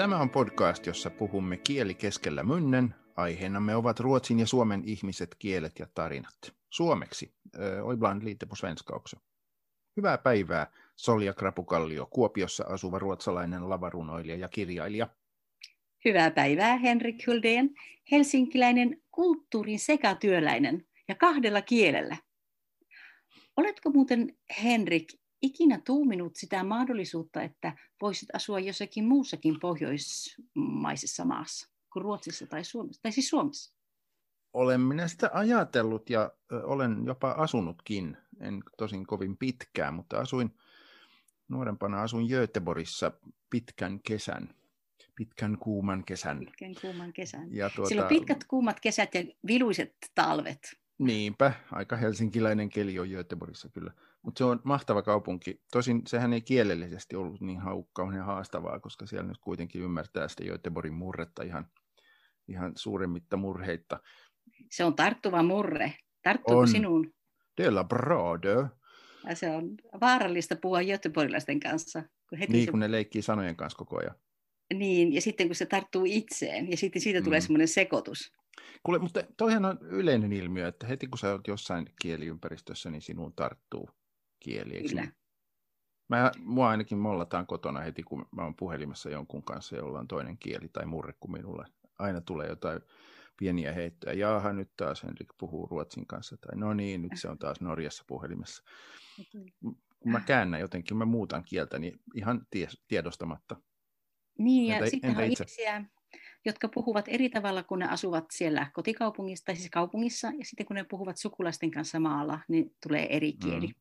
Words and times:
Tämä 0.00 0.20
on 0.20 0.30
podcast, 0.30 0.86
jossa 0.86 1.10
puhumme 1.10 1.56
kieli 1.56 1.94
keskellä 1.94 2.42
munnen. 2.42 2.94
Aiheenamme 3.16 3.76
ovat 3.76 4.00
Ruotsin 4.00 4.38
ja 4.38 4.46
Suomen 4.46 4.82
ihmiset, 4.84 5.36
kielet 5.38 5.78
ja 5.78 5.86
tarinat. 5.94 6.54
Suomeksi. 6.70 7.34
Oi 7.82 7.94
ibland 7.94 8.24
lite 8.24 8.46
på 8.46 8.54
svenska 8.54 8.96
också. 8.96 9.16
Hyvää 9.96 10.18
päivää, 10.18 10.72
Solja 10.96 11.34
Krapukallio, 11.34 12.06
Kuopiossa 12.06 12.64
asuva 12.64 12.98
ruotsalainen 12.98 13.68
lavarunoilija 13.68 14.36
ja 14.36 14.48
kirjailija. 14.48 15.08
Hyvää 16.04 16.30
päivää, 16.30 16.76
Henrik 16.76 17.16
Huldén, 17.26 17.74
helsinkiläinen 18.10 19.02
kulttuurin 19.10 19.78
sekatyöläinen 19.78 20.86
ja 21.08 21.14
kahdella 21.14 21.62
kielellä. 21.62 22.16
Oletko 23.56 23.90
muuten, 23.90 24.36
Henrik, 24.62 25.08
ikinä 25.42 25.80
tuuminut 25.86 26.36
sitä 26.36 26.64
mahdollisuutta, 26.64 27.42
että 27.42 27.76
voisit 28.00 28.28
asua 28.34 28.60
jossakin 28.60 29.04
muussakin 29.04 29.60
pohjoismaisessa 29.60 31.24
maassa 31.24 31.68
kuin 31.92 32.02
Ruotsissa 32.02 32.46
tai 32.46 32.64
Suomessa, 32.64 33.02
tai 33.02 33.12
siis 33.12 33.28
Suomessa? 33.28 33.74
Olen 34.52 34.80
minä 34.80 35.08
sitä 35.08 35.30
ajatellut 35.32 36.10
ja 36.10 36.30
olen 36.62 37.02
jopa 37.06 37.30
asunutkin, 37.30 38.16
en 38.40 38.62
tosin 38.78 39.06
kovin 39.06 39.36
pitkään, 39.36 39.94
mutta 39.94 40.18
asuin 40.18 40.54
nuorempana 41.48 42.02
asuin 42.02 42.26
Göteborgissa 42.26 43.12
pitkän 43.50 44.00
kesän, 44.00 44.54
pitkän 45.16 45.58
kuuman 45.58 46.04
kesän. 46.04 46.38
Pitkän 46.38 46.74
kuuman 46.80 47.12
kesän. 47.12 47.54
Ja 47.54 47.70
tuota... 47.70 47.88
Silloin 47.88 48.08
pitkät 48.08 48.44
kuumat 48.44 48.80
kesät 48.80 49.14
ja 49.14 49.24
viluiset 49.46 49.94
talvet. 50.14 50.80
Niinpä, 50.98 51.52
aika 51.72 51.96
helsinkiläinen 51.96 52.68
keli 52.68 52.98
on 52.98 53.08
Göteborgissa 53.08 53.68
kyllä. 53.68 53.92
Mutta 54.22 54.38
se 54.38 54.44
on 54.44 54.60
mahtava 54.64 55.02
kaupunki. 55.02 55.62
Tosin 55.72 56.02
sehän 56.06 56.32
ei 56.32 56.40
kielellisesti 56.40 57.16
ollut 57.16 57.40
niin 57.40 57.60
haukkaun 57.60 58.14
ja 58.14 58.24
haastavaa, 58.24 58.80
koska 58.80 59.06
siellä 59.06 59.28
nyt 59.28 59.38
kuitenkin 59.38 59.82
ymmärtää 59.82 60.28
sitä 60.28 60.44
Göteborgin 60.44 60.94
murretta 60.94 61.42
ihan, 61.42 61.66
ihan 62.48 62.72
suuremmitta 62.76 63.36
murheita. 63.36 64.00
Se 64.70 64.84
on 64.84 64.96
tarttuva 64.96 65.42
murre. 65.42 65.94
Tarttuuko 66.22 66.60
on. 66.60 66.68
sinuun? 66.68 67.12
De 67.62 67.70
la 67.70 67.84
brado. 67.84 68.68
Ja 69.28 69.34
se 69.34 69.50
on 69.50 69.74
vaarallista 70.00 70.56
puhua 70.62 70.82
göteborgilaisten 70.82 71.60
kanssa. 71.60 72.02
Kun 72.28 72.38
heti 72.38 72.52
niin, 72.52 72.64
se... 72.64 72.70
kun 72.70 72.80
ne 72.80 72.90
leikkii 72.90 73.22
sanojen 73.22 73.56
kanssa 73.56 73.78
koko 73.78 73.98
ajan. 73.98 74.14
Niin, 74.74 75.12
ja 75.12 75.20
sitten 75.20 75.48
kun 75.48 75.56
se 75.56 75.66
tarttuu 75.66 76.04
itseen, 76.06 76.70
ja 76.70 76.76
sitten 76.76 77.02
siitä 77.02 77.20
mm. 77.20 77.24
tulee 77.24 77.40
semmoinen 77.40 77.68
sekoitus. 77.68 78.32
Kuule, 78.82 78.98
mutta 78.98 79.22
toihan 79.36 79.64
on 79.64 79.78
yleinen 79.82 80.32
ilmiö, 80.32 80.68
että 80.68 80.86
heti 80.86 81.06
kun 81.06 81.18
sä 81.18 81.32
olet 81.32 81.46
jossain 81.48 81.86
kieliympäristössä, 82.02 82.90
niin 82.90 83.02
sinuun 83.02 83.32
tarttuu 83.32 83.90
kieli. 84.40 84.74
Eikö 84.74 84.88
Kyllä. 84.88 85.00
Niin? 85.00 85.14
Mä, 86.08 86.32
mua 86.38 86.70
ainakin 86.70 86.98
mollataan 86.98 87.46
kotona 87.46 87.80
heti, 87.80 88.02
kun 88.02 88.26
mä 88.32 88.42
oon 88.42 88.56
puhelimessa 88.56 89.10
jonkun 89.10 89.42
kanssa, 89.42 89.76
jolla 89.76 89.98
on 89.98 90.08
toinen 90.08 90.38
kieli 90.38 90.68
tai 90.68 90.86
murre 90.86 91.14
kuin 91.20 91.32
minulla. 91.32 91.66
Aina 91.98 92.20
tulee 92.20 92.48
jotain 92.48 92.80
pieniä 93.36 93.72
heittoja. 93.72 94.14
Jaaha, 94.14 94.52
nyt 94.52 94.70
taas 94.76 95.02
Henrik 95.02 95.28
puhuu 95.38 95.66
ruotsin 95.66 96.06
kanssa. 96.06 96.36
Tai 96.36 96.58
no 96.58 96.74
niin, 96.74 97.02
nyt 97.02 97.12
se 97.14 97.28
on 97.28 97.38
taas 97.38 97.60
Norjassa 97.60 98.04
puhelimessa. 98.06 98.62
Kun 100.00 100.12
mä 100.12 100.20
käännän 100.20 100.60
jotenkin, 100.60 100.96
mä 100.96 101.04
muutan 101.04 101.44
kieltä, 101.44 101.78
niin 101.78 102.00
ihan 102.14 102.46
tiedostamatta. 102.88 103.56
Niin, 104.38 104.66
ja 104.66 104.76
entä, 104.76 104.90
sitten 104.90 105.16
on 105.16 105.22
ihmisiä, 105.22 105.84
jotka 106.44 106.68
puhuvat 106.68 107.04
eri 107.08 107.28
tavalla, 107.28 107.62
kun 107.62 107.78
ne 107.78 107.88
asuvat 107.88 108.24
siellä 108.32 108.70
kotikaupungissa, 108.74 109.44
tai 109.44 109.56
siis 109.56 109.70
kaupungissa, 109.70 110.26
ja 110.26 110.44
sitten 110.44 110.66
kun 110.66 110.76
ne 110.76 110.84
puhuvat 110.84 111.16
sukulaisten 111.16 111.70
kanssa 111.70 112.00
maalla, 112.00 112.38
niin 112.48 112.76
tulee 112.82 113.16
eri 113.16 113.32
kieli. 113.32 113.66
Mm. 113.66 113.74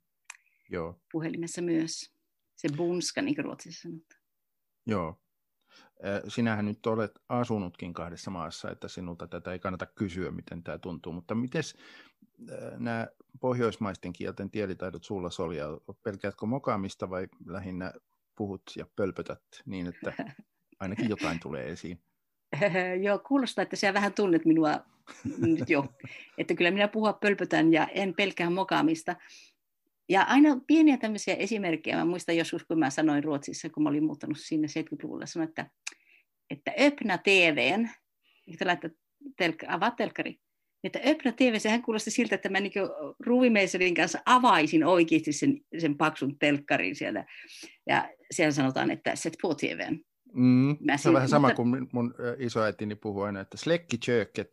Joo. 0.70 1.02
Puhelimessa 1.12 1.62
myös. 1.62 2.12
Se 2.56 2.70
bunska, 2.78 3.22
niin 3.22 3.36
kuin 3.36 3.46
Ruotsissa 3.46 3.82
sanotaan. 3.82 4.22
Joo. 4.86 5.22
Sinähän 6.28 6.66
nyt 6.66 6.86
olet 6.86 7.12
asunutkin 7.30 7.94
kahdessa 7.94 8.32
maassa, 8.32 8.72
että 8.72 8.88
sinulta 8.88 9.28
tätä 9.28 9.52
ei 9.52 9.60
kannata 9.60 9.86
kysyä, 9.86 10.32
miten 10.32 10.64
tämä 10.64 10.78
tuntuu. 10.78 11.14
Mutta 11.14 11.36
miten 11.36 11.64
nämä 12.78 13.08
pohjoismaisten 13.40 14.14
kielten 14.14 14.52
tielitaidot 14.52 15.04
sulla 15.04 15.30
Solja, 15.30 15.66
pelkäätkö 16.04 16.46
mokaamista 16.46 17.10
vai 17.10 17.28
lähinnä 17.46 17.94
puhut 18.36 18.62
ja 18.78 18.86
pölpötät 18.96 19.44
niin, 19.66 19.88
että 19.88 20.14
ainakin 20.80 21.10
jotain 21.10 21.40
tulee 21.40 21.70
esiin? 21.70 22.02
Joo, 23.06 23.20
kuulostaa, 23.20 23.64
että 23.64 23.76
sä 23.76 23.94
vähän 23.94 24.14
tunnet 24.14 24.46
minua 24.46 24.80
nyt 25.38 25.70
jo. 25.70 25.86
Että 26.38 26.56
kyllä 26.56 26.72
minä 26.72 26.88
puhua 26.88 27.14
pölpötän 27.14 27.74
ja 27.74 27.88
en 27.88 28.14
pelkää 28.14 28.50
mokaamista. 28.50 29.16
Ja 30.10 30.24
aina 30.24 30.62
pieniä 30.68 30.98
tämmöisiä 30.98 31.36
esimerkkejä. 31.36 31.98
Mä 31.98 32.06
muistan 32.06 32.38
joskus, 32.38 32.64
kun 32.64 32.80
mä 32.80 32.90
sanoin 32.90 33.24
Ruotsissa, 33.24 33.70
kun 33.70 33.84
mä 33.84 33.90
olin 33.90 34.04
muuttanut 34.04 34.38
sinne 34.40 34.68
70-luvulla, 34.68 35.26
sanoin, 35.26 35.50
että, 35.50 35.70
että 36.50 36.72
öppna 36.82 37.18
TVn, 37.18 37.90
että 38.54 38.68
laittaa 38.68 38.90
telk- 39.42 39.66
avaa 39.68 39.92
telkkari. 39.92 40.40
Että 40.84 41.00
öppna 41.08 41.32
TV, 41.32 41.60
sehän 41.60 41.82
kuulosti 41.82 42.12
siltä, 42.12 42.36
että 42.36 42.50
mä 42.50 42.60
niin 42.60 42.72
Ruvimeiserin 43.26 43.96
kanssa 43.96 44.20
avaisin 44.26 44.86
oikeasti 44.86 45.34
sen, 45.34 45.62
sen 45.78 45.98
paksun 45.98 46.40
telkkarin 46.40 46.96
siellä. 46.96 47.26
Ja 47.88 48.10
siellä 48.32 48.52
sanotaan, 48.52 48.92
että 48.92 49.16
set 49.16 49.34
på 49.42 49.56
TVn. 49.56 50.00
Mm, 50.34 50.78
se 50.96 51.10
on 51.10 51.16
vähän 51.16 51.30
sama 51.30 51.54
kuin 51.54 51.88
mun 51.92 52.16
isoäitini 52.38 52.96
puhuu 52.96 53.22
aina, 53.22 53.42
että 53.42 53.58
slekki 53.58 53.98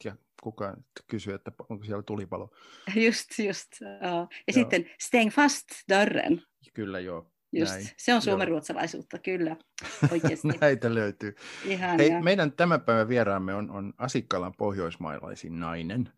ja 0.05 0.17
kukaan 0.47 0.85
kysyy, 1.07 1.35
että 1.35 1.53
onko 1.69 1.85
siellä 1.85 2.03
tulipalo. 2.03 2.51
Just, 3.07 3.39
just. 3.39 3.81
Ja 3.81 4.09
joo. 4.09 4.29
sitten 4.51 4.91
stäng 5.01 5.31
fast 5.31 5.65
dörren. 5.89 6.43
Kyllä, 6.75 7.01
joo. 7.01 7.33
Just. 7.53 7.73
Näin. 7.73 7.89
Se 7.97 8.15
on 8.15 8.23
suomenruotsalaisuutta, 8.23 9.19
kyllä. 9.19 9.57
Oikeasti. 10.13 10.49
Näitä 10.61 10.95
löytyy. 10.95 11.35
Ihan, 11.65 11.99
Hei, 11.99 12.23
meidän 12.23 12.53
tämän 12.53 12.81
päivän 12.81 13.09
vieraamme 13.09 13.55
on, 13.55 13.71
on 13.71 13.93
Asikkalan 13.99 14.55
pohjoismailaisin 14.59 15.61
nainen. 15.61 16.13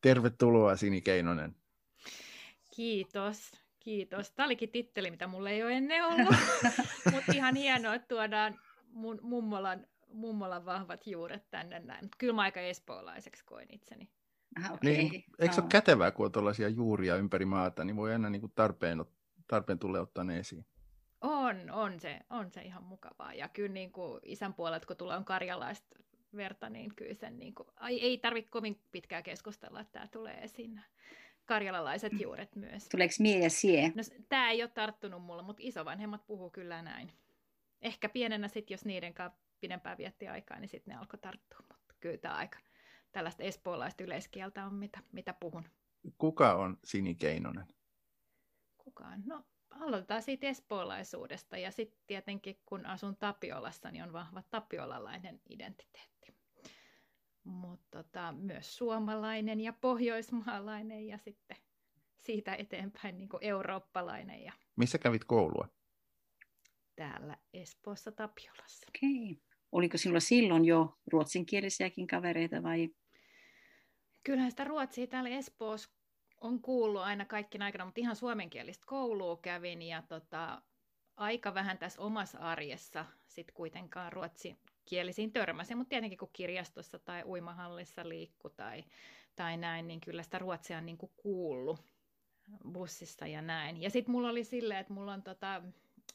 Tervetuloa 0.00 0.76
Sini 0.76 1.00
Keinonen. 1.00 1.56
Kiitos. 2.76 3.52
Kiitos. 3.80 4.30
Tämä 4.30 4.46
olikin 4.46 4.70
titteli, 4.70 5.10
mitä 5.10 5.26
mulla 5.26 5.50
ei 5.50 5.62
ole 5.62 5.72
ennen 5.72 6.04
ollut, 6.04 6.34
mutta 7.12 7.32
ihan 7.34 7.56
hienoa, 7.56 7.94
että 7.94 8.08
tuodaan 8.08 8.58
mun 8.86 9.18
mummolan 9.22 9.86
mummolan 10.14 10.64
vahvat 10.64 11.06
juuret 11.06 11.50
tänne 11.50 11.80
näin. 11.80 12.08
Kyllä 12.18 12.32
mä 12.32 12.42
aika 12.42 12.60
espoolaiseksi 12.60 13.44
koin 13.44 13.68
itseni. 13.70 14.08
Ah, 14.62 14.72
okay. 14.72 14.92
niin, 14.92 15.24
eikö 15.38 15.54
se 15.54 15.60
ole 15.60 15.68
kätevää, 15.68 16.10
kun 16.10 16.26
on 16.26 16.32
tuollaisia 16.32 16.68
juuria 16.68 17.16
ympäri 17.16 17.44
maata, 17.44 17.84
niin 17.84 17.96
voi 17.96 18.12
aina 18.12 18.30
niin 18.30 18.40
kuin 18.40 18.52
tarpeen, 18.54 19.04
tarpeen 19.46 19.78
tulee 19.78 20.00
ottaa 20.00 20.24
ne 20.24 20.38
esiin. 20.38 20.66
On, 21.20 21.70
on 21.70 22.00
se, 22.00 22.20
on 22.30 22.50
se 22.50 22.62
ihan 22.62 22.82
mukavaa. 22.82 23.34
Ja 23.34 23.48
kyllä 23.48 23.72
niin 23.72 23.92
kuin 23.92 24.20
isän 24.22 24.54
puolet, 24.54 24.86
kun 24.86 24.96
tulee 24.96 25.16
on 25.16 25.24
karjalaista 25.24 25.98
verta, 26.36 26.70
niin 26.70 26.94
kyllä 26.94 27.14
sen 27.14 27.38
niin 27.38 27.54
kuin, 27.54 27.68
ai, 27.76 28.00
ei 28.00 28.18
tarvitse 28.18 28.50
kovin 28.50 28.80
pitkää 28.92 29.22
keskustella, 29.22 29.80
että 29.80 29.92
tämä 29.92 30.08
tulee 30.08 30.34
esiin. 30.34 30.80
Karjalalaiset 31.44 32.12
juuret 32.20 32.56
myös. 32.56 32.88
Tuleeko 32.88 33.14
mie 33.18 33.38
ja 33.38 33.50
sie? 33.50 33.92
No, 33.94 34.02
tämä 34.28 34.50
ei 34.50 34.62
ole 34.62 34.70
tarttunut 34.70 35.22
mulle, 35.22 35.42
mutta 35.42 35.62
isovanhemmat 35.64 36.26
puhuu 36.26 36.50
kyllä 36.50 36.82
näin. 36.82 37.12
Ehkä 37.82 38.08
pienenä 38.08 38.48
sitten, 38.48 38.74
jos 38.74 38.84
niiden 38.84 39.14
kanssa 39.14 39.40
pidempään 39.60 39.98
vietti 39.98 40.28
aikaa, 40.28 40.58
niin 40.58 40.68
sitten 40.68 40.92
ne 40.92 41.00
alkoi 41.00 41.18
tarttua. 41.18 41.58
Mutta 41.68 41.94
kyllä 42.00 42.18
tämä 42.18 42.34
aika 42.34 42.58
tällaista 43.12 43.42
espoolaista 43.42 44.04
yleiskieltä 44.04 44.66
on, 44.66 44.74
mitä, 44.74 45.00
mitä 45.12 45.34
puhun. 45.40 45.64
Kuka 46.18 46.54
on 46.54 46.78
Sini 46.84 47.14
Keinonen? 47.14 47.66
Kuka 48.78 49.04
on? 49.04 49.22
No 49.26 49.44
aloitetaan 49.70 50.22
siitä 50.22 50.46
espoolaisuudesta 50.46 51.56
ja 51.56 51.70
sitten 51.70 52.00
tietenkin 52.06 52.60
kun 52.66 52.86
asun 52.86 53.16
Tapiolassa, 53.16 53.90
niin 53.90 54.04
on 54.04 54.12
vahva 54.12 54.42
tapiolalainen 54.42 55.40
identiteetti. 55.48 56.34
Mutta 57.44 58.02
tota, 58.02 58.32
myös 58.32 58.76
suomalainen 58.76 59.60
ja 59.60 59.72
pohjoismaalainen 59.72 61.06
ja 61.06 61.18
sitten 61.18 61.56
siitä 62.20 62.54
eteenpäin 62.54 63.18
niin 63.18 63.28
eurooppalainen. 63.40 64.42
Ja... 64.42 64.52
Missä 64.76 64.98
kävit 64.98 65.24
koulua? 65.24 65.68
Täällä 66.96 67.36
Espoossa 67.52 68.12
Tapiolassa. 68.12 68.86
Okei. 68.88 69.32
Okay. 69.32 69.42
Oliko 69.72 69.98
sinulla 69.98 70.20
silloin 70.20 70.64
jo 70.64 70.98
ruotsinkielisiäkin 71.06 72.06
kavereita 72.06 72.62
vai? 72.62 72.88
Kyllähän 74.24 74.50
sitä 74.50 74.64
ruotsia 74.64 75.06
täällä 75.06 75.30
Espoossa 75.30 75.90
on 76.40 76.60
kuullut 76.60 77.02
aina 77.02 77.24
kaikki 77.24 77.58
aikana, 77.58 77.84
mutta 77.84 78.00
ihan 78.00 78.16
suomenkielistä 78.16 78.84
koulua 78.86 79.36
kävin 79.36 79.82
ja 79.82 80.02
tota, 80.02 80.62
aika 81.16 81.54
vähän 81.54 81.78
tässä 81.78 82.02
omassa 82.02 82.38
arjessa 82.38 83.04
sit 83.26 83.52
kuitenkaan 83.52 84.12
ruotsikielisiin 84.12 85.32
törmäsin, 85.32 85.78
mutta 85.78 85.88
tietenkin 85.88 86.18
kun 86.18 86.30
kirjastossa 86.32 86.98
tai 86.98 87.22
uimahallissa 87.24 88.08
liikku 88.08 88.50
tai, 88.50 88.84
tai 89.36 89.56
näin, 89.56 89.88
niin 89.88 90.00
kyllä 90.00 90.22
sitä 90.22 90.38
ruotsia 90.38 90.78
on 90.78 90.86
niin 90.86 90.98
kuin 90.98 91.12
kuullut 91.16 91.80
bussissa 92.72 93.26
ja 93.26 93.42
näin. 93.42 93.82
Ja 93.82 93.90
sitten 93.90 94.12
mulla 94.12 94.28
oli 94.28 94.44
silleen, 94.44 94.80
että 94.80 94.92
mulla 94.92 95.12
on 95.12 95.22
tota, 95.22 95.62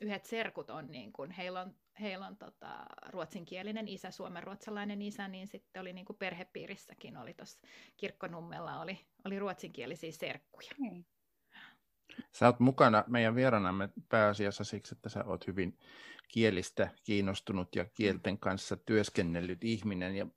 yhdet 0.01 0.25
serkut 0.25 0.69
on, 0.69 0.88
niin 0.88 1.13
kun, 1.13 1.31
heillä 1.31 1.62
on, 1.62 1.75
heillä 2.01 2.27
on 2.27 2.38
tota, 2.38 2.86
ruotsinkielinen 3.09 3.88
isä, 3.88 4.12
suomenruotsalainen 4.12 5.01
isä, 5.01 5.27
niin 5.27 5.47
sitten 5.47 5.81
oli 5.81 5.94
niin 5.94 6.06
kuin 6.06 6.18
perhepiirissäkin, 6.18 7.18
oli 7.18 7.33
tuossa 7.33 7.59
kirkkonummella 7.97 8.81
oli, 8.81 9.00
oli 9.25 9.39
ruotsinkielisiä 9.39 10.12
serkkuja. 10.12 10.71
Hmm. 10.77 11.03
Sä 12.31 12.45
oot 12.45 12.59
mukana 12.59 13.03
meidän 13.07 13.36
vieranamme 13.36 13.89
pääasiassa 14.09 14.63
siksi, 14.63 14.95
että 14.95 15.09
sä 15.09 15.24
oot 15.25 15.47
hyvin 15.47 15.77
kielistä 16.27 16.89
kiinnostunut 17.03 17.75
ja 17.75 17.86
kielten 17.86 18.38
kanssa 18.38 18.77
työskennellyt 18.77 19.63
ihminen. 19.63 20.15
Ja 20.15 20.27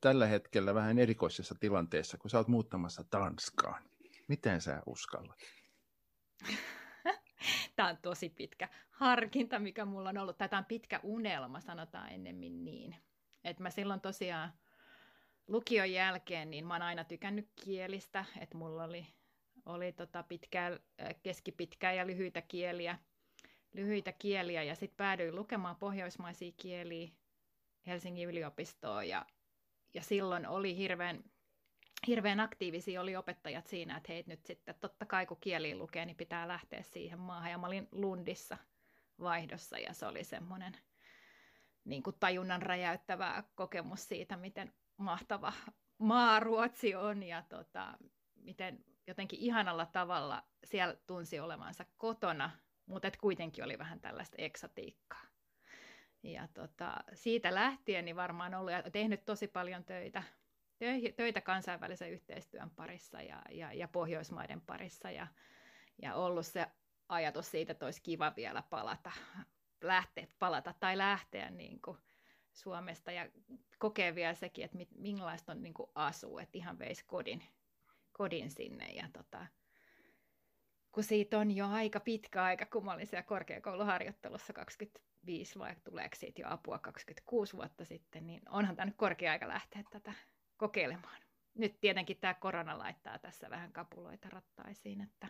tällä 0.00 0.26
hetkellä 0.26 0.74
vähän 0.74 0.98
erikoisessa 0.98 1.54
tilanteessa, 1.60 2.18
kun 2.18 2.30
sä 2.30 2.38
oot 2.38 2.48
muuttamassa 2.48 3.04
Tanskaan. 3.04 3.82
Miten 4.28 4.60
sä 4.60 4.82
uskallat? 4.86 5.38
Tämä 7.76 7.88
on 7.88 7.98
tosi 8.02 8.28
pitkä 8.28 8.68
harkinta, 8.90 9.58
mikä 9.58 9.84
mulla 9.84 10.08
on 10.08 10.18
ollut. 10.18 10.38
Tämä 10.38 10.58
on 10.58 10.64
pitkä 10.64 11.00
unelma, 11.02 11.60
sanotaan 11.60 12.12
ennemmin 12.12 12.64
niin. 12.64 12.96
Et 13.44 13.58
mä 13.58 13.70
silloin 13.70 14.00
tosiaan 14.00 14.52
lukion 15.48 15.92
jälkeen, 15.92 16.50
niin 16.50 16.66
mä 16.66 16.74
oon 16.74 16.82
aina 16.82 17.04
tykännyt 17.04 17.48
kielistä, 17.64 18.24
että 18.40 18.56
mulla 18.56 18.84
oli, 18.84 19.06
oli 19.66 19.92
tota 19.92 20.22
pitkää, 20.22 20.78
keskipitkää 21.22 21.92
ja 21.92 22.06
lyhyitä 22.06 22.42
kieliä, 22.42 22.98
lyhyitä 23.72 24.12
kieliä 24.12 24.62
ja 24.62 24.74
sitten 24.74 24.96
päädyin 24.96 25.36
lukemaan 25.36 25.76
pohjoismaisia 25.76 26.52
kieliä 26.56 27.08
Helsingin 27.86 28.28
yliopistoon 28.28 29.08
ja, 29.08 29.26
ja 29.94 30.02
silloin 30.02 30.46
oli 30.46 30.76
hirveän, 30.76 31.24
hirveän 32.06 32.40
aktiivisia 32.40 33.00
oli 33.00 33.16
opettajat 33.16 33.66
siinä, 33.66 33.96
että 33.96 34.12
hei 34.12 34.24
nyt 34.26 34.46
sitten 34.46 34.74
totta 34.80 35.06
kai 35.06 35.26
kun 35.26 35.36
kieli 35.40 35.74
lukee, 35.74 36.06
niin 36.06 36.16
pitää 36.16 36.48
lähteä 36.48 36.82
siihen 36.82 37.18
maahan 37.18 37.50
ja 37.50 37.58
mä 37.58 37.66
olin 37.66 37.88
Lundissa 37.92 38.58
vaihdossa 39.20 39.78
ja 39.78 39.92
se 39.92 40.06
oli 40.06 40.24
semmoinen 40.24 40.76
niin 41.84 42.02
kuin 42.02 42.16
tajunnan 42.20 42.62
räjäyttävä 42.62 43.42
kokemus 43.54 44.08
siitä, 44.08 44.36
miten 44.36 44.72
mahtava 44.96 45.52
maa 45.98 46.40
Ruotsi 46.40 46.94
on 46.94 47.22
ja 47.22 47.42
tota, 47.48 47.98
miten 48.34 48.84
jotenkin 49.06 49.38
ihanalla 49.38 49.86
tavalla 49.86 50.42
siellä 50.64 50.96
tunsi 51.06 51.40
olevansa 51.40 51.84
kotona, 51.96 52.50
mutta 52.86 53.08
et 53.08 53.16
kuitenkin 53.16 53.64
oli 53.64 53.78
vähän 53.78 54.00
tällaista 54.00 54.36
eksotiikkaa. 54.38 55.22
Ja 56.22 56.48
tota, 56.54 57.04
siitä 57.14 57.54
lähtien 57.54 58.04
niin 58.04 58.16
varmaan 58.16 58.54
ollut 58.54 58.72
ja 58.72 58.90
tehnyt 58.90 59.24
tosi 59.24 59.48
paljon 59.48 59.84
töitä, 59.84 60.22
töitä 61.16 61.40
kansainvälisen 61.40 62.10
yhteistyön 62.10 62.70
parissa 62.70 63.22
ja, 63.22 63.42
ja, 63.50 63.72
ja 63.72 63.88
Pohjoismaiden 63.88 64.60
parissa. 64.60 65.10
Ja, 65.10 65.26
ja 66.02 66.14
ollut 66.14 66.46
se 66.46 66.66
ajatus 67.08 67.50
siitä, 67.50 67.72
että 67.72 67.84
olisi 67.84 68.02
kiva 68.02 68.32
vielä 68.36 68.62
palata, 68.70 69.12
lähteä, 69.80 70.26
palata 70.38 70.74
tai 70.80 70.98
lähteä 70.98 71.50
niin 71.50 71.82
kuin 71.82 71.98
Suomesta. 72.52 73.12
Ja 73.12 73.28
kokee 73.78 74.14
vielä 74.14 74.34
sekin, 74.34 74.64
että 74.64 74.78
millaista 74.94 75.52
on 75.52 75.62
niin 75.62 75.74
kuin 75.74 75.90
asuu, 75.94 76.38
että 76.38 76.58
ihan 76.58 76.78
veisi 76.78 77.04
kodin, 77.06 77.42
kodin 78.12 78.50
sinne. 78.50 78.86
Ja 78.92 79.08
tota, 79.12 79.46
kun 80.92 81.04
siitä 81.04 81.38
on 81.38 81.50
jo 81.50 81.68
aika 81.68 82.00
pitkä 82.00 82.44
aika, 82.44 82.66
kun 82.66 82.84
mä 82.84 82.92
olin 82.92 83.06
siellä 83.06 83.22
korkeakouluharjoittelussa 83.22 84.52
25 84.52 85.58
vai 85.58 85.76
tuleeko 85.84 86.16
siitä 86.16 86.42
jo 86.42 86.48
apua 86.50 86.78
26 86.78 87.56
vuotta 87.56 87.84
sitten, 87.84 88.26
niin 88.26 88.42
onhan 88.48 88.76
tämä 88.76 88.86
nyt 88.86 88.96
korkea 88.96 89.32
aika 89.32 89.48
lähteä 89.48 89.82
tätä 89.90 90.12
kokeilemaan. 90.62 91.22
Nyt 91.54 91.80
tietenkin 91.80 92.16
tämä 92.20 92.34
korona 92.34 92.78
laittaa 92.78 93.18
tässä 93.18 93.50
vähän 93.50 93.72
kapuloita 93.72 94.28
rattaisiin, 94.30 95.00
että 95.00 95.28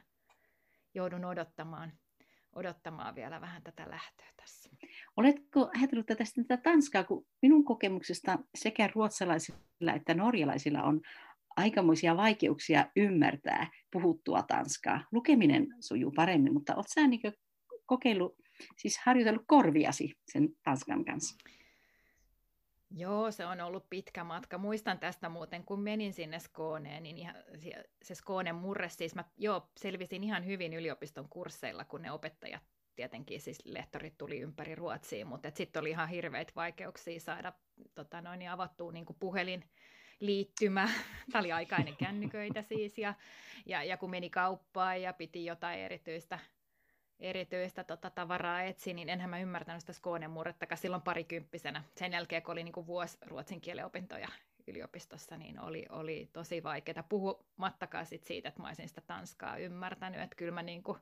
joudun 0.95 1.25
odottamaan, 1.25 1.93
odottamaan 2.53 3.15
vielä 3.15 3.41
vähän 3.41 3.63
tätä 3.63 3.91
lähtöä 3.91 4.27
tässä. 4.37 4.71
Oletko 5.17 5.71
ajatellut 5.79 6.07
tätä, 6.07 6.25
tätä 6.49 6.63
Tanskaa, 6.63 7.05
kun 7.05 7.27
minun 7.43 7.65
kokemuksesta 7.65 8.39
sekä 8.55 8.91
ruotsalaisilla 8.95 9.93
että 9.97 10.15
norjalaisilla 10.15 10.83
on 10.83 11.01
aikamoisia 11.57 12.17
vaikeuksia 12.17 12.87
ymmärtää 12.97 13.71
puhuttua 13.93 14.43
Tanskaa. 14.43 15.05
Lukeminen 15.13 15.67
sujuu 15.81 16.13
paremmin, 16.17 16.53
mutta 16.53 16.75
oletko 16.75 16.89
sinä 16.89 17.07
niin 17.07 17.21
kokeillut, 17.87 18.37
siis 18.77 18.99
harjoitellut 19.05 19.45
korviasi 19.47 20.15
sen 20.33 20.49
Tanskan 20.63 21.05
kanssa? 21.05 21.37
Joo, 22.97 23.31
se 23.31 23.47
on 23.47 23.61
ollut 23.61 23.91
pitkä 23.91 24.25
matka. 24.25 24.59
Muistan 24.59 24.99
tästä 24.99 25.29
muuten, 25.29 25.65
kun 25.65 25.81
menin 25.81 26.13
sinne 26.13 26.39
Skooneen, 26.39 27.03
niin 27.03 27.19
ihan, 27.19 27.35
se 28.03 28.15
Skoonen 28.15 28.55
murre, 28.55 28.89
siis 28.89 29.15
mä 29.15 29.25
joo, 29.39 29.71
selvisin 29.77 30.25
ihan 30.25 30.47
hyvin 30.47 30.75
yliopiston 30.75 31.29
kursseilla, 31.29 31.85
kun 31.85 32.03
ne 32.03 32.13
opettajat 32.13 32.63
tietenkin 32.97 33.41
siis 33.41 33.59
lehtorit 33.65 34.19
tuli 34.19 34.41
ympäri 34.41 34.75
Ruotsiin, 34.75 35.27
mutta 35.27 35.51
sitten 35.55 35.81
oli 35.81 35.91
ihan 35.91 36.09
hirveitä 36.09 36.53
vaikeuksia 36.57 37.21
saada 37.21 37.53
tota 37.95 38.21
noin, 38.21 38.39
niin 38.39 38.51
avattua 38.51 38.93
niin 38.93 39.07
puhelin 39.21 39.65
liittymä. 40.21 40.89
Tämä 41.33 41.41
oli 41.41 41.53
aikainen 41.53 41.97
kännyköitä 42.05 42.63
siis, 42.63 42.99
ja, 42.99 43.15
ja, 43.67 43.85
ja 43.85 43.97
kun 43.97 44.11
meni 44.11 44.31
kauppaan 44.31 45.03
ja 45.03 45.13
piti 45.13 45.45
jotain 45.45 45.81
erityistä, 45.81 46.39
erityistä 47.23 47.85
tota, 47.85 48.11
tavaraa 48.11 48.63
etsiä, 48.63 48.95
niin 48.95 49.09
enhän 49.09 49.31
mä 49.31 49.41
ymmärtänyt 49.41 49.81
sitä 49.81 49.93
Skånen 49.93 50.31
murrettakaan 50.31 50.79
silloin 50.79 51.03
parikymppisenä. 51.03 51.85
Sen 51.97 52.13
jälkeen, 52.13 52.43
kun 52.43 52.53
oli 52.53 52.65
niin 52.65 52.73
kuin 52.73 52.87
vuosi 52.87 53.19
ruotsin 53.27 53.61
kielen 53.61 53.87
opintoja 53.87 54.29
yliopistossa, 54.67 55.37
niin 55.37 55.61
oli, 55.61 55.87
oli 55.91 56.31
tosi 56.33 56.63
vaikeaa. 56.63 57.03
Puhumattakaan 57.03 58.07
sit 58.07 58.25
siitä, 58.25 58.49
että 58.49 58.63
mä 58.63 58.69
olisin 58.69 58.89
sitä 58.89 59.01
tanskaa 59.01 59.57
ymmärtänyt, 59.57 60.21
että 60.21 60.37
kyllä 60.37 60.53
mä 60.53 60.63
niin 60.63 60.83
kuin, 60.83 60.99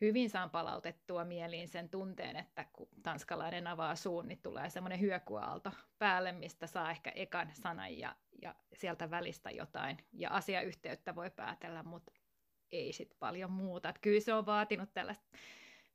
hyvin 0.00 0.30
saan 0.30 0.50
palautettua 0.50 1.24
mieliin 1.24 1.68
sen 1.68 1.88
tunteen, 1.88 2.36
että 2.36 2.66
kun 2.72 2.88
tanskalainen 3.02 3.66
avaa 3.66 3.96
suun, 3.96 4.28
niin 4.28 4.40
tulee 4.42 4.70
semmoinen 4.70 5.00
hyökuaalto 5.00 5.70
päälle, 5.98 6.32
mistä 6.32 6.66
saa 6.66 6.90
ehkä 6.90 7.12
ekan 7.14 7.50
sanan 7.52 7.98
ja, 7.98 8.16
ja 8.42 8.54
sieltä 8.72 9.10
välistä 9.10 9.50
jotain. 9.50 9.98
Ja 10.12 10.30
asiayhteyttä 10.30 11.14
voi 11.14 11.30
päätellä, 11.30 11.82
mutta 11.82 12.12
ei 12.72 12.92
sit 12.92 13.16
paljon 13.18 13.52
muuta. 13.52 13.88
Et 13.88 13.98
kyllä 13.98 14.20
se 14.20 14.34
on 14.34 14.46
vaatinut 14.46 14.88
tällaista 14.94 15.24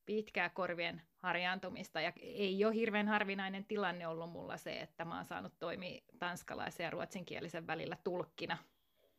pitkää 0.05 0.49
korvien 0.49 1.01
harjaantumista 1.17 2.01
ja 2.01 2.13
ei 2.21 2.65
ole 2.65 2.75
hirveän 2.75 3.07
harvinainen 3.07 3.65
tilanne 3.65 4.07
ollut 4.07 4.31
mulla 4.31 4.57
se, 4.57 4.79
että 4.79 5.05
mä 5.05 5.15
oon 5.15 5.25
saanut 5.25 5.53
toimia 5.59 6.01
tanskalaisen 6.19 6.83
ja 6.83 6.89
ruotsinkielisen 6.89 7.67
välillä 7.67 7.97
tulkkina. 8.03 8.57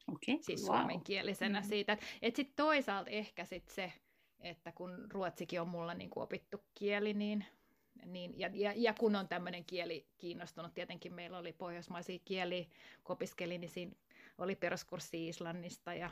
Okay, 0.09 0.39
siis 0.41 0.63
wow. 0.69 0.77
suomenkielisenä 0.77 1.59
mm-hmm. 1.59 1.69
siitä. 1.69 1.93
Että 1.93 2.07
et 2.23 2.37
sitten 2.37 2.57
toisaalta 2.57 3.11
ehkä 3.11 3.45
sit 3.45 3.69
se, 3.69 3.93
että 4.41 4.73
kun 4.73 5.07
ruotsikin 5.11 5.61
on 5.61 5.69
mulla 5.69 5.95
niin 5.95 6.11
kuin 6.11 6.23
opittu 6.23 6.65
kieli, 6.75 7.15
niin, 7.15 7.45
niin 8.05 8.39
ja, 8.39 8.51
ja, 8.53 8.73
ja 8.77 8.95
kun 8.95 9.17
on 9.17 9.29
tämmöinen 9.29 9.65
kieli 9.65 10.07
kiinnostunut, 10.19 10.75
tietenkin 10.75 11.15
meillä 11.15 11.39
oli 11.39 11.53
pohjoismaisia 11.53 12.19
kieli, 12.25 12.69
kun 13.05 13.15
opiskelin, 13.15 13.61
niin 13.61 13.71
siinä 13.71 13.93
oli 14.39 14.55
peruskurssi 14.55 15.29
Islannista 15.29 15.95
ja 15.95 16.11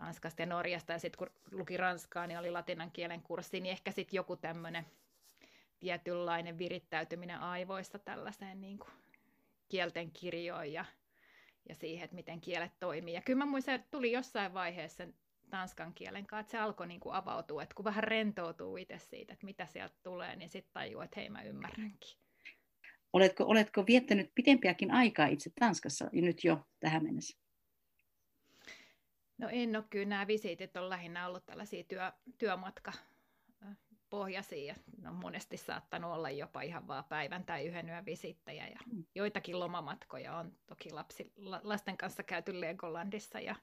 Tanskasta 0.00 0.42
ja 0.42 0.46
Norjasta, 0.46 0.92
ja 0.92 0.98
sitten 0.98 1.18
kun 1.18 1.30
luki 1.58 1.76
ranskaa, 1.76 2.26
niin 2.26 2.38
oli 2.38 2.50
latinan 2.50 2.90
kielen 2.90 3.22
kurssi, 3.22 3.60
niin 3.60 3.72
ehkä 3.72 3.90
sitten 3.90 4.16
joku 4.16 4.36
tämmöinen 4.36 4.86
tietynlainen 5.80 6.58
virittäytyminen 6.58 7.40
aivoista 7.40 7.98
tällaiseen 7.98 8.60
niin 8.60 8.78
kuin 8.78 8.90
kielten 9.68 10.10
kirjoon 10.10 10.72
ja, 10.72 10.84
ja 11.68 11.74
siihen, 11.74 12.04
että 12.04 12.14
miten 12.14 12.40
kielet 12.40 12.72
toimii. 12.78 13.14
Ja 13.14 13.20
kyllä 13.20 13.38
mä 13.38 13.50
muistan, 13.50 13.74
että 13.74 13.88
tuli 13.90 14.12
jossain 14.12 14.54
vaiheessa 14.54 15.06
tanskan 15.50 15.94
kielen 15.94 16.26
kanssa, 16.26 16.40
että 16.40 16.50
se 16.50 16.58
alkoi 16.58 16.86
niin 16.86 17.00
kuin 17.00 17.14
avautua, 17.14 17.62
että 17.62 17.74
kun 17.74 17.84
vähän 17.84 18.04
rentoutuu 18.04 18.76
itse 18.76 18.98
siitä, 18.98 19.32
että 19.32 19.46
mitä 19.46 19.66
sieltä 19.66 19.94
tulee, 20.02 20.36
niin 20.36 20.48
sitten 20.48 20.72
tajuu, 20.72 21.00
että 21.00 21.20
hei 21.20 21.30
mä 21.30 21.42
ymmärränkin. 21.42 22.18
Oletko, 23.12 23.44
oletko 23.44 23.86
viettänyt 23.86 24.32
pitempiäkin 24.34 24.90
aikaa 24.90 25.26
itse 25.26 25.50
Tanskassa 25.60 26.10
nyt 26.12 26.44
jo 26.44 26.66
tähän 26.80 27.04
mennessä? 27.04 27.49
No 29.40 29.48
en 29.52 29.76
ole 29.76 29.84
kyllä, 29.90 30.06
nämä 30.06 30.26
visiitit 30.26 30.76
on 30.76 30.90
lähinnä 30.90 31.26
ollut 31.26 31.46
tällaisia 31.46 31.84
työ, 31.84 32.12
työmatka 32.38 32.92
pohjaisia 34.10 34.64
ja 34.64 34.74
no 35.02 35.12
monesti 35.12 35.56
saattanut 35.56 36.12
olla 36.12 36.30
jopa 36.30 36.62
ihan 36.62 36.88
vaan 36.88 37.04
päivän 37.04 37.44
tai 37.44 37.66
yhden 37.66 37.88
yön 37.88 38.06
visittejä 38.06 38.66
ja 38.66 38.78
mm. 38.92 39.04
joitakin 39.14 39.60
lomamatkoja 39.60 40.36
on 40.36 40.52
toki 40.66 40.90
lapsi, 40.90 41.32
lasten 41.62 41.96
kanssa 41.96 42.22
käyty 42.22 42.60
Legolandissa 42.60 43.40
ja 43.40 43.54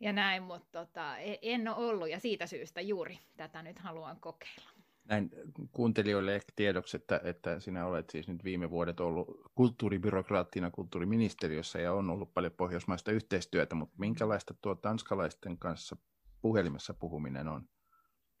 ja 0.00 0.12
näin, 0.12 0.42
mutta 0.42 0.84
tota, 0.84 1.18
e, 1.18 1.38
en 1.42 1.68
ole 1.68 1.76
ollut 1.76 2.10
ja 2.10 2.20
siitä 2.20 2.46
syystä 2.46 2.80
juuri 2.80 3.18
tätä 3.36 3.62
nyt 3.62 3.78
haluan 3.78 4.20
kokeilla. 4.20 4.75
Näin 5.08 5.30
kuuntelijoille 5.72 6.40
tiedoksi, 6.56 6.96
että, 6.96 7.20
että 7.24 7.60
sinä 7.60 7.86
olet 7.86 8.10
siis 8.10 8.28
nyt 8.28 8.44
viime 8.44 8.70
vuodet 8.70 9.00
ollut 9.00 9.40
kulttuuribyrokraattina 9.54 10.70
kulttuuriministeriössä 10.70 11.78
ja 11.78 11.92
on 11.92 12.10
ollut 12.10 12.34
paljon 12.34 12.52
pohjoismaista 12.52 13.12
yhteistyötä, 13.12 13.74
mutta 13.74 13.94
minkälaista 13.98 14.54
tuo 14.62 14.74
tanskalaisten 14.74 15.58
kanssa 15.58 15.96
puhelimessa 16.42 16.94
puhuminen 16.94 17.48
on? 17.48 17.68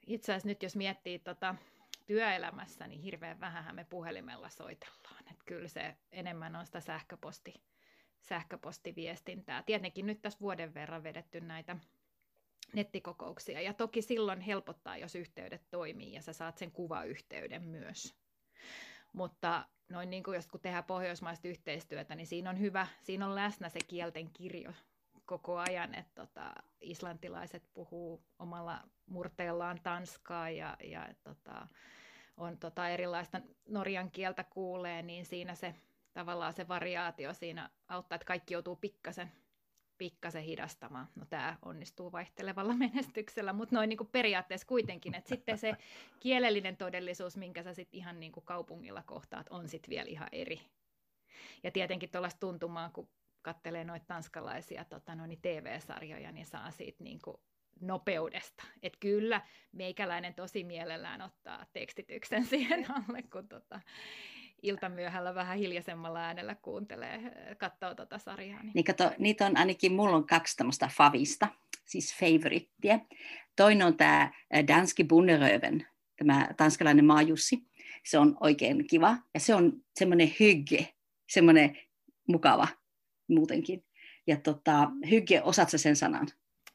Itse 0.06 0.32
asiassa 0.32 0.48
nyt 0.48 0.62
jos 0.62 0.76
miettii 0.76 1.18
tota, 1.18 1.54
työelämässä, 2.06 2.86
niin 2.86 3.00
hirveän 3.00 3.40
vähän 3.40 3.74
me 3.74 3.84
puhelimella 3.84 4.48
soitellaan. 4.48 5.24
Et 5.30 5.42
kyllä 5.46 5.68
se 5.68 5.96
enemmän 6.12 6.56
on 6.56 6.66
sitä 6.66 6.80
sähköposti 6.80 7.54
sähköpostiviestintää. 8.20 9.62
Tietenkin 9.62 10.06
nyt 10.06 10.22
tässä 10.22 10.40
vuoden 10.40 10.74
verran 10.74 11.02
vedetty 11.02 11.40
näitä 11.40 11.76
nettikokouksia. 12.76 13.60
Ja 13.60 13.74
toki 13.74 14.02
silloin 14.02 14.40
helpottaa, 14.40 14.96
jos 14.96 15.14
yhteydet 15.14 15.62
toimii 15.70 16.12
ja 16.12 16.22
sä 16.22 16.32
saat 16.32 16.58
sen 16.58 16.72
kuvayhteyden 16.72 17.62
myös. 17.62 18.16
Mutta 19.12 19.66
noin 19.88 20.10
niin 20.10 20.22
kuin 20.22 20.34
jos 20.34 20.46
kun 20.46 20.60
tehdään 20.60 20.84
pohjoismaista 20.84 21.48
yhteistyötä, 21.48 22.14
niin 22.14 22.26
siinä 22.26 22.50
on 22.50 22.60
hyvä, 22.60 22.86
siinä 23.02 23.26
on 23.26 23.34
läsnä 23.34 23.68
se 23.68 23.78
kielten 23.88 24.30
kirjo, 24.30 24.72
koko 25.24 25.58
ajan, 25.58 25.94
että 25.94 26.26
tota, 26.26 26.52
islantilaiset 26.80 27.62
puhuu 27.74 28.24
omalla 28.38 28.80
murteellaan 29.06 29.80
tanskaa 29.82 30.50
ja, 30.50 30.76
ja 30.84 31.08
tota, 31.24 31.68
on 32.36 32.58
tota, 32.58 32.88
erilaista 32.88 33.40
norjan 33.68 34.10
kieltä 34.10 34.44
kuulee, 34.44 35.02
niin 35.02 35.24
siinä 35.24 35.54
se 35.54 35.74
tavallaan 36.12 36.52
se 36.52 36.68
variaatio 36.68 37.34
siinä 37.34 37.70
auttaa, 37.88 38.16
että 38.16 38.26
kaikki 38.26 38.54
joutuu 38.54 38.76
pikkasen 38.76 39.32
pikkasen 39.98 40.42
hidastamaan. 40.42 41.08
No 41.14 41.24
tämä 41.30 41.56
onnistuu 41.62 42.12
vaihtelevalla 42.12 42.74
menestyksellä, 42.86 43.52
mutta 43.52 43.74
noin 43.74 43.88
niin 43.88 43.96
kuin 43.96 44.10
periaatteessa 44.12 44.66
kuitenkin, 44.66 45.14
että 45.14 45.28
sitten 45.28 45.58
se 45.58 45.76
kielellinen 46.20 46.76
todellisuus, 46.76 47.36
minkä 47.36 47.62
sä 47.62 47.74
sitten 47.74 47.98
ihan 47.98 48.20
niin 48.20 48.32
kuin 48.32 48.46
kaupungilla 48.46 49.02
kohtaat, 49.02 49.46
on 49.50 49.68
sitten 49.68 49.90
vielä 49.90 50.08
ihan 50.08 50.28
eri. 50.32 50.60
Ja 51.62 51.70
tietenkin 51.70 52.10
tuollaista 52.10 52.40
tuntumaa, 52.40 52.90
kun 52.90 53.08
kattelee 53.42 53.84
noita 53.84 54.06
tanskalaisia 54.06 54.84
tota, 54.84 55.14
noin 55.14 55.38
TV-sarjoja, 55.42 56.32
niin 56.32 56.46
saa 56.46 56.70
siitä 56.70 57.04
niin 57.04 57.20
kuin 57.22 57.36
nopeudesta. 57.80 58.64
Että 58.82 58.98
kyllä 59.00 59.40
meikäläinen 59.72 60.34
tosi 60.34 60.64
mielellään 60.64 61.22
ottaa 61.22 61.66
tekstityksen 61.72 62.44
siihen 62.52 62.86
alle, 62.90 63.22
kun 63.22 63.48
tota, 63.48 63.80
iltamyöhällä 64.62 65.34
vähän 65.34 65.58
hiljaisemmalla 65.58 66.20
äänellä 66.20 66.54
kuuntelee, 66.54 67.20
katsoo 67.58 67.94
tuota 67.94 68.18
sarjaa. 68.18 68.62
Niin. 68.62 68.72
Niin 68.74 68.84
kato, 68.84 69.12
niitä 69.18 69.46
on 69.46 69.56
ainakin, 69.56 69.92
mulla 69.92 70.16
on 70.16 70.26
kaksi 70.26 70.56
tämmöistä 70.56 70.90
favista, 70.96 71.48
siis 71.84 72.14
favorittia. 72.14 72.98
Toinen 73.56 73.86
on 73.86 73.96
tämä 73.96 74.32
Danski 74.68 75.04
Bunneröven, 75.04 75.86
tämä 76.16 76.48
tanskalainen 76.56 77.04
maajussi. 77.04 77.62
Se 78.04 78.18
on 78.18 78.36
oikein 78.40 78.86
kiva 78.86 79.16
ja 79.34 79.40
se 79.40 79.54
on 79.54 79.72
semmoinen 79.94 80.32
hygge, 80.40 80.88
semmoinen 81.28 81.78
mukava 82.28 82.68
muutenkin. 83.28 83.84
Ja 84.26 84.36
tota, 84.36 84.90
hygge, 85.10 85.42
osaatko 85.42 85.78
sen 85.78 85.96
sanan? 85.96 86.28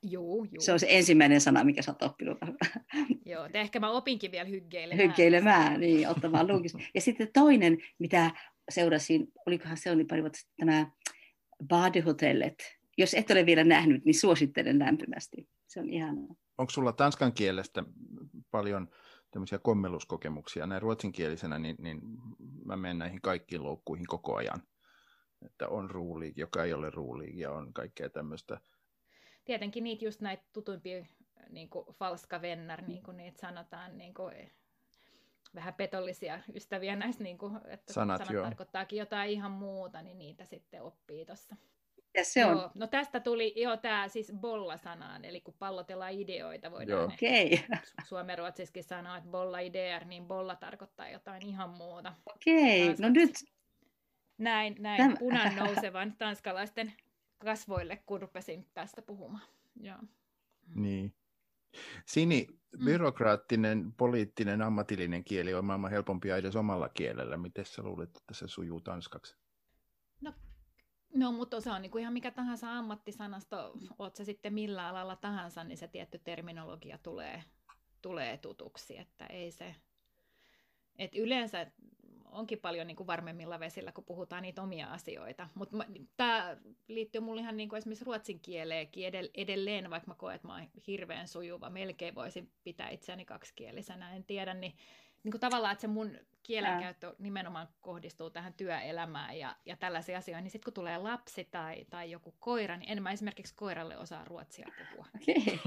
Joo, 0.03 0.43
joo. 0.43 0.59
Se 0.59 0.73
on 0.73 0.79
se 0.79 0.87
ensimmäinen 0.89 1.41
sana, 1.41 1.63
mikä 1.63 1.81
sä 1.81 1.91
oot 1.91 2.01
oppinut. 2.01 2.37
Joo, 3.25 3.49
ehkä 3.53 3.79
mä 3.79 3.89
opinkin 3.89 4.31
vielä 4.31 4.49
hyggeilemään. 4.49 5.09
Hyggeilemään, 5.09 5.79
niin, 5.79 6.07
ottamaan 6.07 6.47
luukista. 6.47 6.79
Ja 6.95 7.01
sitten 7.01 7.29
toinen, 7.33 7.77
mitä 7.99 8.31
seurasin, 8.69 9.31
olikohan 9.47 9.77
se 9.77 9.91
oli 9.91 10.05
pari 10.05 10.21
vuotta 10.21 10.39
sitten, 10.39 10.67
tämä 10.67 10.91
Badehotellet. 11.67 12.77
Jos 12.97 13.13
et 13.13 13.31
ole 13.31 13.45
vielä 13.45 13.63
nähnyt, 13.63 14.05
niin 14.05 14.19
suosittelen 14.19 14.79
lämpimästi. 14.79 15.49
Se 15.67 15.79
on 15.79 15.89
ihanaa. 15.89 16.35
Onko 16.57 16.69
sulla 16.69 16.91
tanskan 16.91 17.33
kielestä 17.33 17.83
paljon 18.51 18.87
tämmöisiä 19.31 19.59
kommeluskokemuksia 19.59 20.67
näin 20.67 20.81
ruotsinkielisenä, 20.81 21.59
niin, 21.59 21.75
niin 21.79 22.01
mä 22.65 22.77
menen 22.77 22.97
näihin 22.97 23.21
kaikkiin 23.21 23.63
loukkuihin 23.63 24.07
koko 24.07 24.35
ajan. 24.35 24.63
Että 25.45 25.67
on 25.67 25.89
ruuliik, 25.89 26.37
joka 26.37 26.63
ei 26.63 26.73
ole 26.73 26.89
ruuliik 26.89 27.35
ja 27.35 27.51
on 27.51 27.73
kaikkea 27.73 28.09
tämmöistä 28.09 28.59
tietenkin 29.45 29.83
niitä 29.83 30.05
just 30.05 30.21
näitä 30.21 30.43
tutuimpia 30.53 31.05
niin 31.49 31.69
kuin 31.69 31.85
falska 31.91 32.41
vennar, 32.41 32.81
niin 32.81 33.03
kuin 33.03 33.17
niitä 33.17 33.39
sanotaan, 33.39 33.97
niin 33.97 34.13
kuin, 34.13 34.51
vähän 35.55 35.73
petollisia 35.73 36.39
ystäviä 36.55 36.95
näistä, 36.95 37.23
niin 37.23 37.37
kuin, 37.37 37.59
että 37.67 37.93
sanat, 37.93 38.17
sanat 38.17 38.33
joo. 38.33 38.43
tarkoittaakin 38.43 38.99
jotain 38.99 39.31
ihan 39.31 39.51
muuta, 39.51 40.01
niin 40.01 40.17
niitä 40.17 40.45
sitten 40.45 40.81
oppii 40.81 41.25
tuossa. 41.25 41.55
Ja 42.17 42.25
se 42.25 42.45
on? 42.45 42.57
Joo, 42.57 42.71
no 42.75 42.87
tästä 42.87 43.19
tuli 43.19 43.53
jo 43.55 43.77
tämä 43.77 44.07
siis 44.07 44.31
bolla-sanaan, 44.37 45.25
eli 45.25 45.41
kun 45.41 45.53
pallotellaan 45.59 46.13
ideoita, 46.13 46.71
voidaan 46.71 47.03
okay. 47.03 47.79
suomen 48.07 48.37
ruotsiskin 48.37 48.83
sanoa, 48.83 49.17
että 49.17 49.29
bolla 49.29 49.59
ideer, 49.59 50.05
niin 50.05 50.25
bolla 50.25 50.55
tarkoittaa 50.55 51.09
jotain 51.09 51.45
ihan 51.45 51.69
muuta. 51.69 52.13
Okei, 52.35 52.89
okay. 52.89 52.95
no 52.99 53.09
nyt... 53.09 53.31
Näin, 54.37 54.75
näin 54.79 54.97
Tämä... 54.97 55.15
punan 55.19 55.55
nousevan 55.55 56.15
tanskalaisten 56.17 56.93
kasvoille, 57.45 57.97
kun 58.05 58.21
rupesin 58.21 58.69
tästä 58.73 59.01
puhumaan. 59.01 59.47
Joo. 59.79 59.97
Niin. 60.75 61.15
Sini, 62.05 62.47
mm. 62.77 62.85
byrokraattinen, 62.85 63.93
poliittinen, 63.93 64.61
ammatillinen 64.61 65.23
kieli 65.23 65.53
on 65.53 65.65
maailman 65.65 65.91
helpompia 65.91 66.37
edes 66.37 66.55
omalla 66.55 66.89
kielellä. 66.89 67.37
Miten 67.37 67.65
sä 67.65 67.83
luulet, 67.83 68.17
että 68.17 68.33
se 68.33 68.47
sujuu 68.47 68.81
tanskaksi? 68.81 69.35
No, 70.21 70.33
no 71.15 71.31
mutta 71.31 71.61
se 71.61 71.71
on 71.71 71.81
niin 71.81 71.91
kuin 71.91 72.01
ihan 72.01 72.13
mikä 72.13 72.31
tahansa 72.31 72.77
ammattisanasto, 72.77 73.73
oot 73.99 74.15
se 74.15 74.25
sitten 74.25 74.53
millä 74.53 74.87
alalla 74.87 75.15
tahansa, 75.15 75.63
niin 75.63 75.77
se 75.77 75.87
tietty 75.87 76.19
terminologia 76.19 76.97
tulee, 76.97 77.43
tulee 78.01 78.37
tutuksi, 78.37 78.97
että 78.97 79.25
ei 79.25 79.51
se, 79.51 79.75
et 80.97 81.15
yleensä 81.15 81.71
onkin 82.31 82.59
paljon 82.59 82.87
niin 82.87 82.95
kuin 82.95 83.07
varmemmilla 83.07 83.59
vesillä, 83.59 83.91
kun 83.91 84.03
puhutaan 84.03 84.43
niitä 84.43 84.61
omia 84.61 84.87
asioita. 84.87 85.49
Mutta 85.55 85.77
tämä 86.17 86.57
liittyy 86.87 87.21
mulle 87.21 87.41
ihan 87.41 87.57
niin 87.57 87.69
kuin 87.69 87.77
esimerkiksi 87.77 88.05
ruotsin 88.05 88.39
kieleenkin 88.39 89.11
edelleen, 89.33 89.89
vaikka 89.89 90.07
mä 90.07 90.15
koen, 90.15 90.35
että 90.35 90.47
mä 90.47 90.53
oon 90.53 90.69
hirveän 90.87 91.27
sujuva. 91.27 91.69
Melkein 91.69 92.15
voisin 92.15 92.51
pitää 92.63 92.89
itseäni 92.89 93.25
kaksikielisenä, 93.25 94.15
en 94.15 94.23
tiedä. 94.23 94.53
Niin, 94.53 94.77
niin 95.23 95.31
kuin 95.31 95.41
tavallaan, 95.41 95.71
että 95.71 95.81
se 95.81 95.87
mun 95.87 96.17
kielenkäyttö 96.43 97.15
nimenomaan 97.19 97.67
kohdistuu 97.81 98.29
tähän 98.29 98.53
työelämään 98.53 99.39
ja, 99.39 99.55
ja 99.65 99.77
tällaisiin 99.77 100.17
asioihin. 100.17 100.43
Niin 100.43 100.51
sitten 100.51 100.65
kun 100.65 100.73
tulee 100.73 100.97
lapsi 100.97 101.43
tai, 101.43 101.85
tai 101.89 102.11
joku 102.11 102.35
koira, 102.39 102.77
niin 102.77 102.89
en 102.91 103.03
mä 103.03 103.11
esimerkiksi 103.11 103.55
koiralle 103.55 103.97
osaa 103.97 104.25
ruotsia 104.25 104.67
puhua. 104.79 105.07
Okay. 105.21 105.59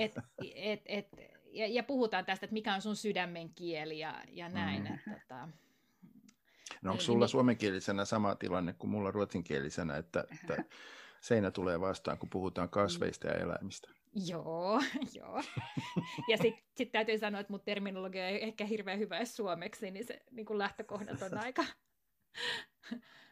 Et, 0.00 0.14
et, 0.54 0.82
et, 0.86 1.08
ja, 1.52 1.66
ja 1.66 1.82
puhutaan 1.82 2.24
tästä, 2.24 2.46
että 2.46 2.54
mikä 2.54 2.74
on 2.74 2.82
sun 2.82 2.96
sydämen 2.96 3.54
kieli 3.54 3.98
ja, 3.98 4.24
ja 4.28 4.48
näin. 4.48 4.82
Mm. 4.82 4.94
Että, 4.94 5.10
tota, 5.10 5.48
No 6.84 6.90
onko 6.90 7.02
sulla 7.02 7.26
suomenkielisenä 7.26 8.04
sama 8.04 8.34
tilanne 8.34 8.72
kuin 8.72 8.90
mulla 8.90 9.10
ruotsinkielisenä, 9.10 9.96
että, 9.96 10.24
että 10.32 10.64
seinä 11.20 11.50
tulee 11.50 11.80
vastaan, 11.80 12.18
kun 12.18 12.30
puhutaan 12.30 12.68
kasveista 12.68 13.28
ja 13.28 13.34
eläimistä? 13.34 13.90
Joo, 14.26 14.80
joo. 15.18 15.42
Ja 16.30 16.36
sitten 16.36 16.64
sit 16.76 16.92
täytyy 16.92 17.18
sanoa, 17.18 17.40
että 17.40 17.52
mun 17.52 17.62
terminologia 17.64 18.28
ei 18.28 18.44
ehkä 18.44 18.64
hirveän 18.64 18.98
hyvä 18.98 19.16
edes 19.16 19.36
suomeksi, 19.36 19.90
niin 19.90 20.06
se 20.06 20.22
niin 20.30 20.46
kuin 20.46 20.58
lähtökohdat 20.58 21.22
on 21.22 21.38
aika... 21.38 21.64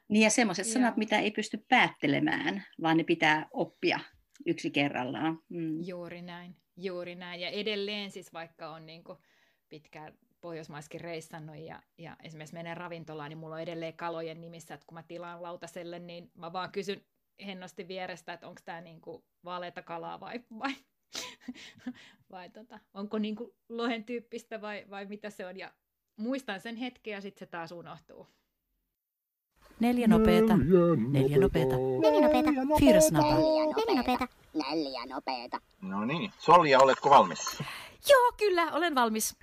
Niin 0.09 0.25
ja 0.25 0.30
semmoiset 0.30 0.66
sanat, 0.66 0.97
mitä 0.97 1.18
ei 1.18 1.30
pysty 1.30 1.64
päättelemään, 1.68 2.64
vaan 2.82 2.97
ne 2.97 3.04
pitää 3.04 3.49
oppia 3.50 4.00
yksi 4.47 4.71
kerrallaan. 4.71 5.38
Mm. 5.49 5.85
Juuri 5.85 6.23
näin, 6.23 6.56
juuri 6.76 7.14
näin. 7.14 7.40
Ja 7.40 7.49
edelleen 7.49 8.11
siis 8.11 8.32
vaikka 8.32 8.71
on 8.71 8.87
niin 8.87 9.04
kuin 9.04 9.18
pitkään 9.68 10.14
Pohjoismaiskin 10.42 11.00
reissannut 11.00 11.56
ja, 11.56 11.82
ja 11.99 12.16
esimerkiksi 12.22 12.54
menen 12.54 12.76
ravintolaan, 12.76 13.28
niin 13.28 13.38
mulla 13.38 13.54
on 13.54 13.61
edelleen 13.61 13.96
kalojen 13.96 14.40
nimissä, 14.40 14.75
että 14.75 14.87
kun 14.87 14.94
mä 14.94 15.02
tilaan 15.02 15.42
lautaselle, 15.42 15.99
niin 15.99 16.30
mä 16.34 16.52
vaan 16.52 16.72
kysyn 16.72 17.04
hennosti 17.46 17.88
vierestä, 17.88 18.32
että 18.32 18.49
onko 18.49 18.61
tämä 18.64 18.80
niinku 18.80 19.25
vaaleita 19.44 19.82
kalaa 19.82 20.20
vai, 20.20 20.40
vai, 20.58 20.75
vai 22.30 22.50
tota, 22.50 22.80
onko 22.94 23.18
niinku 23.18 23.54
lohen 23.68 24.04
tyyppistä 24.04 24.61
vai, 24.61 24.87
vai 24.90 25.06
mitä 25.06 25.30
se 25.30 25.46
on. 25.46 25.56
Ja 25.56 25.72
muistan 26.16 26.61
sen 26.61 26.76
hetken 26.76 27.12
ja 27.12 27.20
sitten 27.20 27.46
se 27.46 27.50
taas 27.50 27.72
unohtuu. 27.72 28.26
Neljä 29.80 30.06
nopeeta. 30.08 30.56
Neljä 31.08 31.38
nopeeta. 31.38 31.76
Neljä 31.76 32.20
nopeeta. 32.20 33.00
Snabba. 33.00 33.34
Neljä 33.34 33.96
nopeeta. 33.96 34.28
Neljä 34.54 35.06
nopeeta. 35.06 35.61
No 35.80 36.04
niin. 36.04 36.32
Solja, 36.38 36.80
oletko 36.80 37.11
valmis? 37.11 37.58
Joo, 38.11 38.32
kyllä, 38.38 38.72
olen 38.72 38.94
valmis. 38.94 39.37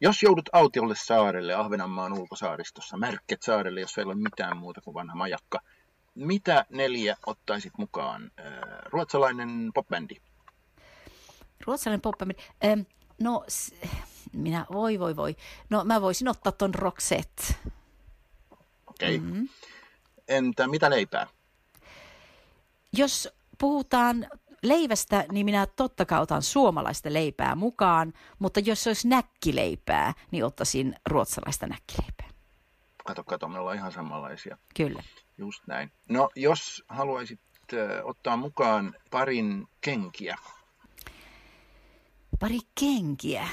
Jos 0.00 0.22
joudut 0.22 0.48
autiolle 0.52 0.94
saarelle 0.96 1.54
Ahvenanmaan 1.54 2.12
ulkosaaristossa, 2.12 2.96
Märket 2.96 3.42
saarelle, 3.42 3.80
jos 3.80 3.98
ei 3.98 4.04
ole 4.04 4.14
mitään 4.14 4.56
muuta 4.56 4.80
kuin 4.80 4.94
vanha 4.94 5.14
majakka, 5.14 5.60
mitä 6.14 6.64
neljä 6.70 7.16
ottaisit 7.26 7.72
mukaan? 7.78 8.30
Ruotsalainen 8.84 9.70
popbändi. 9.74 10.16
Ruotsalainen 11.66 12.00
popbändi. 12.00 12.34
Ähm, 12.64 12.80
no, 13.20 13.44
minä, 14.32 14.66
voi 14.72 14.98
voi 14.98 15.16
voi. 15.16 15.36
No 15.70 15.84
mä 15.84 16.00
voisin 16.00 16.28
ottaa 16.28 16.52
ton 16.52 16.74
Roxette. 16.74 17.42
Okei. 18.86 19.16
Okay. 19.16 19.18
Mm-hmm. 19.18 19.48
Entä 20.28 20.66
mitä 20.66 20.90
leipää? 20.90 21.26
Jos 22.92 23.28
puhutaan 23.58 24.26
leivästä, 24.62 25.24
niin 25.32 25.46
minä 25.46 25.66
totta 25.66 26.06
kai 26.06 26.20
otan 26.20 26.42
suomalaista 26.42 27.12
leipää 27.12 27.54
mukaan, 27.54 28.12
mutta 28.38 28.60
jos 28.60 28.82
se 28.82 28.90
olisi 28.90 29.08
näkkileipää, 29.08 30.14
niin 30.30 30.44
ottaisin 30.44 30.94
ruotsalaista 31.06 31.66
näkkileipää. 31.66 32.30
Kato, 33.06 33.24
kato, 33.24 33.48
me 33.48 33.58
ollaan 33.58 33.76
ihan 33.76 33.92
samanlaisia. 33.92 34.58
Kyllä. 34.76 35.02
Just 35.38 35.66
näin. 35.66 35.92
No, 36.08 36.28
jos 36.36 36.84
haluaisit 36.88 37.40
ottaa 38.04 38.36
mukaan 38.36 38.94
parin 39.10 39.68
kenkiä. 39.80 40.36
Pari 42.40 42.58
kenkiä. 42.80 43.48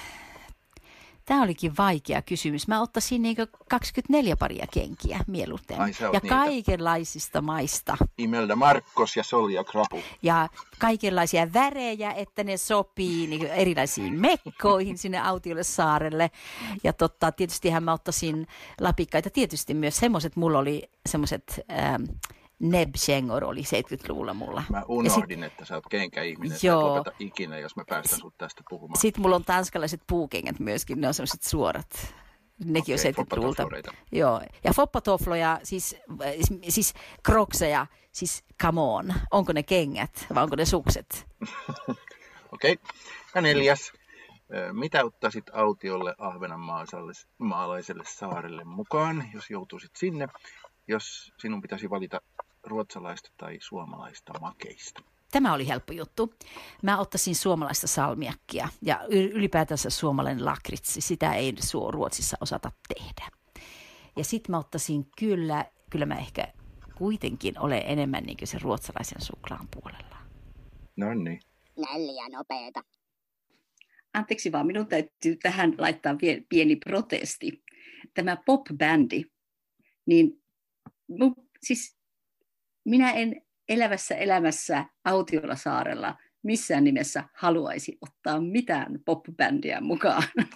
Tämä 1.27 1.43
olikin 1.43 1.77
vaikea 1.77 2.21
kysymys. 2.21 2.67
Mä 2.67 2.81
ottaisin 2.81 3.21
niin 3.21 3.35
24 3.69 4.37
paria 4.37 4.65
kenkiä 4.73 5.19
mieluiten. 5.27 5.81
Ai, 5.81 5.91
ja 5.99 6.09
niitä. 6.23 6.35
kaikenlaisista 6.35 7.41
maista. 7.41 7.97
Imelda 8.17 8.55
Markkos 8.55 9.17
ja 9.17 9.23
Solja 9.23 9.63
Krapu. 9.63 9.99
Ja 10.21 10.49
kaikenlaisia 10.79 11.53
värejä, 11.53 12.11
että 12.11 12.43
ne 12.43 12.57
sopii 12.57 13.27
niin 13.27 13.47
erilaisiin 13.47 14.19
mekkoihin 14.19 14.97
sinne 14.97 15.19
autiolle 15.19 15.63
saarelle. 15.63 16.31
Ja 16.83 16.93
totta, 16.93 17.31
tietystihän 17.31 17.83
mä 17.83 17.93
ottaisin 17.93 18.47
lapikkaita. 18.81 19.29
Tietysti 19.29 19.73
myös 19.73 19.97
semmoiset, 19.97 20.35
mulla 20.35 20.59
oli 20.59 20.89
semmoiset... 21.05 21.59
Ähm, 21.71 22.03
Nebchengor 22.59 23.43
oli 23.43 23.61
70-luvulla 23.61 24.33
mulla. 24.33 24.63
Mä 24.69 24.83
unohdin, 24.87 25.39
sit, 25.39 25.51
että 25.51 25.65
sä 25.65 25.75
oot 25.75 25.87
kenkäihminen, 25.89 26.57
joo. 26.63 26.79
et 26.79 26.85
lopeta 26.85 27.11
ikinä, 27.19 27.59
jos 27.59 27.75
mä 27.75 27.83
päästän 27.89 28.19
sut 28.19 28.37
tästä 28.37 28.63
puhumaan. 28.69 29.01
Sitten 29.01 29.21
mulla 29.21 29.35
on 29.35 29.45
tanskalaiset 29.45 30.01
puukengät 30.07 30.59
myöskin, 30.59 31.01
ne 31.01 31.07
on 31.07 31.13
sellaiset 31.13 31.43
suorat. 31.43 32.15
Nekin 32.65 32.95
okay, 32.95 33.13
on 33.17 33.25
70-luvulta. 33.25 33.93
Joo, 34.11 34.41
ja 34.63 34.73
foppatofloja, 34.73 35.59
siis, 35.63 35.95
siis 36.69 36.93
krokseja, 37.23 37.87
siis 38.11 38.43
come 38.61 38.81
on, 38.81 39.13
onko 39.31 39.53
ne 39.53 39.63
kengät 39.63 40.25
vai 40.35 40.43
onko 40.43 40.55
ne 40.55 40.65
sukset? 40.65 41.27
Okei, 42.53 42.73
okay. 42.73 42.77
ja 43.35 43.41
neljäs. 43.41 43.91
Mitä 44.71 45.05
ottaisit 45.05 45.45
autiolle 45.53 46.15
Ahvenanmaalaiselle 46.17 48.03
saarelle 48.05 48.63
mukaan, 48.63 49.29
jos 49.33 49.49
joutuisit 49.49 49.95
sinne, 49.95 50.27
jos 50.87 51.33
sinun 51.37 51.61
pitäisi 51.61 51.89
valita 51.89 52.21
ruotsalaista 52.67 53.29
tai 53.37 53.57
suomalaista 53.61 54.33
makeista? 54.41 55.01
Tämä 55.31 55.53
oli 55.53 55.67
helppo 55.67 55.93
juttu. 55.93 56.33
Mä 56.83 56.99
ottaisin 56.99 57.35
suomalaista 57.35 57.87
salmiakkia 57.87 58.69
ja 58.81 59.05
ylipäätänsä 59.09 59.89
suomalainen 59.89 60.45
lakritsi. 60.45 61.01
Sitä 61.01 61.33
ei 61.33 61.55
Ruotsissa 61.89 62.37
osata 62.41 62.71
tehdä. 62.87 63.29
Ja 64.15 64.23
sitten 64.23 64.51
mä 64.53 64.57
ottaisin 64.57 65.07
kyllä, 65.19 65.65
kyllä 65.89 66.05
mä 66.05 66.15
ehkä 66.15 66.53
kuitenkin 66.95 67.59
olen 67.59 67.83
enemmän 67.85 68.23
niin 68.23 68.37
kuin 68.37 68.47
se 68.47 68.59
ruotsalaisen 68.61 69.21
suklaan 69.21 69.67
puolella. 69.73 70.17
No 70.95 71.13
niin. 71.13 71.39
Neljä 71.77 72.29
nopeeta. 72.29 72.83
Anteeksi 74.13 74.51
vaan, 74.51 74.67
minun 74.67 74.87
täytyy 74.87 75.35
tähän 75.35 75.73
laittaa 75.77 76.15
pieni 76.49 76.75
protesti. 76.75 77.63
Tämä 78.13 78.37
pop-bändi, 78.45 79.23
niin 80.05 80.43
siis 81.63 81.96
minä 82.87 83.11
en 83.11 83.41
elävässä 83.69 84.15
elämässä 84.15 84.85
Autiolla 85.05 85.55
saarella 85.55 86.17
missään 86.43 86.83
nimessä 86.83 87.23
haluaisi 87.33 87.97
ottaa 88.01 88.41
mitään 88.41 88.99
pop-bändiä 89.05 89.81
mukaan. 89.81 90.23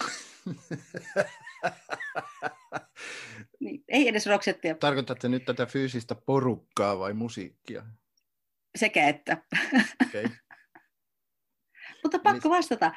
niin, 3.59 3.83
ei 3.87 4.07
edes 4.07 4.25
roksettia. 4.25 4.75
Tarkoitatte 4.75 5.29
nyt 5.29 5.45
tätä 5.45 5.65
fyysistä 5.65 6.15
porukkaa 6.15 6.99
vai 6.99 7.13
musiikkia? 7.13 7.83
Sekä 8.75 9.07
että. 9.07 9.37
Okay. 10.07 10.23
Mutta 12.03 12.19
pakko 12.19 12.49
vastata. 12.49 12.91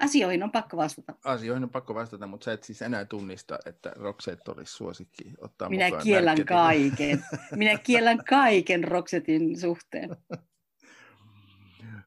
Asioihin 0.00 0.42
on 0.42 0.52
pakko 0.52 0.76
vastata. 0.76 1.14
Asioihin 1.24 1.64
on 1.64 1.70
pakko 1.70 1.94
vastata, 1.94 2.26
mutta 2.26 2.44
sä 2.44 2.52
et 2.52 2.64
siis 2.64 2.82
enää 2.82 3.04
tunnista, 3.04 3.58
että 3.66 3.92
Roxette 3.96 4.50
olisi 4.50 4.72
suosikki 4.72 5.32
ottaa 5.38 5.68
Minä 5.68 5.84
mukaan 5.84 6.02
kiellän 6.02 6.38
märketin. 6.38 6.56
kaiken. 6.56 7.24
Minä 7.56 7.78
kiellän 7.78 8.24
kaiken 8.24 8.84
Roxetin 8.84 9.60
suhteen. 9.60 10.10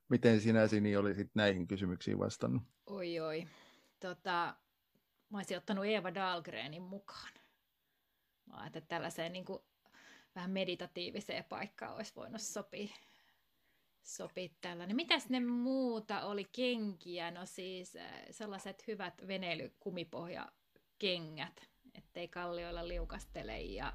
Miten 0.09 0.41
sinä, 0.41 0.67
Sini, 0.67 0.95
olisit 0.95 1.31
näihin 1.35 1.67
kysymyksiin 1.67 2.19
vastannut? 2.19 2.63
Oi, 2.85 3.19
oi. 3.19 3.47
Tota, 3.99 4.55
mä 5.29 5.37
olisin 5.37 5.57
ottanut 5.57 5.85
Eva 5.85 6.13
Dahlgrenin 6.13 6.81
mukaan. 6.81 7.31
Mä 8.45 8.67
että 8.67 8.81
tällaiseen 8.81 9.33
niin 9.33 9.45
kuin, 9.45 9.59
vähän 10.35 10.51
meditatiiviseen 10.51 11.43
paikkaan 11.43 11.95
olisi 11.95 12.15
voinut 12.15 12.41
sopia 12.41 12.95
sopii 14.03 14.55
tällainen. 14.61 14.95
Mitäs 14.95 15.29
ne 15.29 15.39
muuta 15.39 16.25
oli 16.25 16.45
kenkiä? 16.51 17.31
No 17.31 17.45
siis 17.45 17.95
äh, 17.95 18.11
sellaiset 18.31 18.87
hyvät 18.87 19.27
veneilykumipohjakengät, 19.27 21.69
ettei 21.95 22.27
kallioilla 22.27 22.87
liukastele 22.87 23.61
ja 23.61 23.93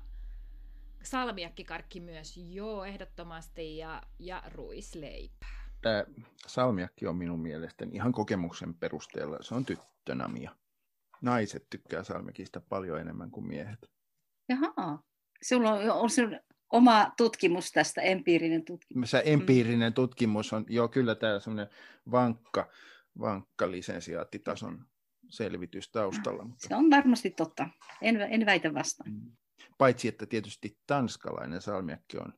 salmiakkikarkki 1.03 2.01
myös, 2.01 2.37
joo, 2.37 2.85
ehdottomasti, 2.85 3.77
ja, 3.77 4.03
ja 4.19 4.43
ruisleipää. 4.55 5.67
Tämä 5.83 6.05
salmiakki 6.47 7.07
on 7.07 7.17
minun 7.17 7.41
mielestäni 7.41 7.95
ihan 7.95 8.13
kokemuksen 8.13 8.75
perusteella, 8.75 9.39
se 9.41 9.55
on 9.55 9.65
tyttönamia. 9.65 10.57
Naiset 11.23 11.67
tykkää 11.71 12.05
salmiakista 12.05 12.61
paljon 12.61 13.01
enemmän 13.01 13.31
kuin 13.31 13.47
miehet. 13.47 13.91
Jaha, 14.49 14.99
sulla 15.43 15.73
on, 15.73 15.91
on, 15.91 15.93
on 15.99 16.11
oma 16.73 17.13
tutkimus 17.17 17.73
tästä, 17.73 18.01
empiirinen 18.01 18.65
tutkimus. 18.65 19.11
Se 19.11 19.23
empiirinen 19.25 19.95
tutkimus 19.95 20.53
on, 20.53 20.65
joo 20.69 20.89
kyllä 20.89 21.15
tämä 21.15 21.41
semmoinen 21.41 21.75
vankka, 22.11 22.71
vankka 23.21 23.71
lisensiaattitason 23.71 24.85
selvitys 25.29 25.91
taustalla. 25.91 26.45
Mutta... 26.45 26.69
Se 26.69 26.75
on 26.75 26.91
varmasti 26.91 27.31
totta, 27.31 27.69
en, 28.03 28.21
en 28.21 28.47
väitä 28.47 28.75
vastaan. 28.75 29.11
Mm. 29.11 29.33
Paitsi, 29.79 30.09
että 30.09 30.27
tietysti 30.27 30.79
tanskalainen 30.87 31.63
salmiakki 31.63 32.19
on 32.19 32.33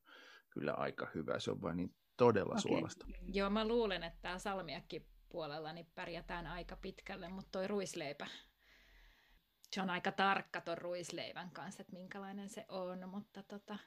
kyllä 0.50 0.72
aika 0.72 1.10
hyvä, 1.14 1.40
se 1.40 1.50
on 1.50 1.62
vain 1.62 1.76
niin 1.76 1.94
todella 2.16 2.52
okay. 2.52 2.62
suolasta. 2.62 3.06
Joo, 3.32 3.50
mä 3.50 3.68
luulen, 3.68 4.02
että 4.02 4.18
tämä 4.22 4.38
salmiakki 4.38 5.06
puolella 5.28 5.72
niin 5.72 5.86
pärjätään 5.94 6.46
aika 6.46 6.76
pitkälle, 6.76 7.28
mutta 7.28 7.48
toi 7.52 7.68
ruisleipä 7.68 8.26
se 9.72 9.80
on 9.82 9.90
aika 9.90 10.12
tarkka 10.12 10.60
tuon 10.60 10.78
ruisleivän 10.78 11.50
kanssa, 11.50 11.80
että 11.80 11.92
minkälainen 11.92 12.48
se 12.48 12.64
on, 12.68 13.08
mutta 13.08 13.42
tota, 13.42 13.78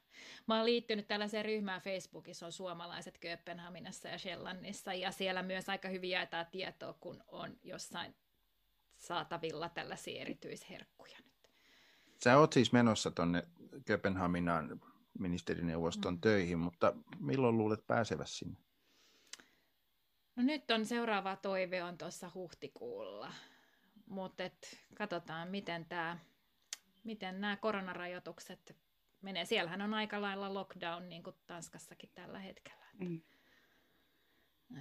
mä 0.47 0.55
oon 0.55 0.65
liittynyt 0.65 1.07
tällaiseen 1.07 1.45
ryhmään 1.45 1.81
Facebookissa, 1.81 2.45
on 2.45 2.51
suomalaiset 2.51 3.17
Kööpenhaminassa 3.17 4.07
ja 4.07 4.17
Shellannissa, 4.17 4.93
ja 4.93 5.11
siellä 5.11 5.43
myös 5.43 5.69
aika 5.69 5.87
hyvin 5.87 6.09
jaetaan 6.09 6.45
tietoa, 6.51 6.93
kun 6.93 7.23
on 7.27 7.57
jossain 7.63 8.15
saatavilla 8.97 9.69
tällaisia 9.69 10.21
erityisherkkuja 10.21 11.17
nyt. 11.25 11.49
Sä 12.23 12.37
oot 12.37 12.53
siis 12.53 12.71
menossa 12.71 13.11
tuonne 13.11 13.43
Kööpenhaminaan 13.85 14.81
ministerineuvoston 15.19 16.13
mm. 16.13 16.21
töihin, 16.21 16.59
mutta 16.59 16.93
milloin 17.19 17.57
luulet 17.57 17.87
pääseväsi 17.87 18.35
sinne? 18.35 18.57
No 20.35 20.43
nyt 20.43 20.71
on 20.71 20.85
seuraava 20.85 21.35
toive 21.35 21.83
on 21.83 21.97
tuossa 21.97 22.31
huhtikuulla 22.33 23.33
mutta 24.11 24.43
katsotaan, 24.95 25.47
miten, 25.47 25.85
tää, 25.85 26.19
miten 27.03 27.41
nämä 27.41 27.55
koronarajoitukset 27.55 28.75
menee. 29.21 29.45
Siellähän 29.45 29.81
on 29.81 29.93
aika 29.93 30.21
lailla 30.21 30.53
lockdown, 30.53 31.09
niin 31.09 31.23
kuin 31.23 31.35
Tanskassakin 31.47 32.11
tällä 32.15 32.39
hetkellä. 32.39 32.85
Mm. 32.99 33.21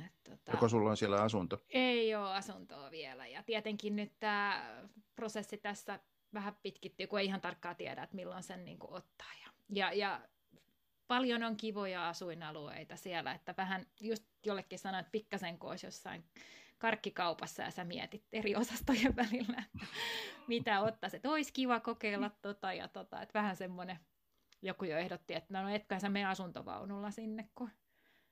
Et, 0.07 0.13
tota, 0.25 0.53
Joko 0.53 0.69
sulla 0.69 0.91
on 0.91 0.97
siellä 0.97 1.23
asunto? 1.23 1.65
Ei 1.69 2.15
ole 2.15 2.35
asuntoa 2.35 2.91
vielä. 2.91 3.27
Ja 3.27 3.43
tietenkin 3.43 3.97
nyt 3.97 4.13
tämä 4.21 4.67
prosessi 5.15 5.59
tässä 5.59 6.01
vähän 6.35 6.57
pitkittyy, 6.63 7.07
kun 7.07 7.21
ei 7.21 7.27
ihan 7.27 7.41
tarkkaan 7.41 7.77
tiedä, 7.77 8.03
että 8.03 8.17
milloin 8.17 8.43
sen 8.43 8.65
niin 8.65 8.79
kuin 8.79 8.93
ottaa. 8.93 9.31
Ja, 9.45 9.51
ja, 9.69 9.93
ja 9.93 10.21
paljon 11.11 11.43
on 11.43 11.57
kivoja 11.57 12.09
asuinalueita 12.09 12.97
siellä, 12.97 13.33
että 13.33 13.55
vähän 13.57 13.87
just 14.01 14.25
jollekin 14.47 14.79
sanoin, 14.79 15.01
että 15.01 15.11
pikkasen 15.11 15.59
koos 15.59 15.83
jossain 15.83 16.25
karkkikaupassa 16.79 17.63
ja 17.63 17.71
sä 17.71 17.85
mietit 17.85 18.25
eri 18.33 18.57
osastojen 18.57 19.17
välillä, 19.17 19.63
mitä 20.47 20.81
ottaisi, 20.81 21.17
että 21.17 21.31
olisi 21.31 21.53
kiva 21.53 21.81
kokeilla 21.81 22.31
tota 22.43 22.73
ja 22.73 22.89
tota, 22.89 23.23
että 23.23 23.39
vähän 23.39 23.57
semmoinen, 23.57 23.99
joku 24.63 24.85
jo 24.85 24.99
ehdotti, 24.99 25.35
että 25.35 25.63
no 25.63 25.69
etkä 25.69 25.99
sä 25.99 26.09
mene 26.09 26.25
asuntovaunulla 26.25 27.11
sinne, 27.11 27.49
kun 27.55 27.71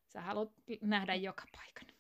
sä 0.08 0.20
haluat 0.20 0.52
nähdä 0.80 1.14
joka 1.14 1.44
paikan. 1.56 1.96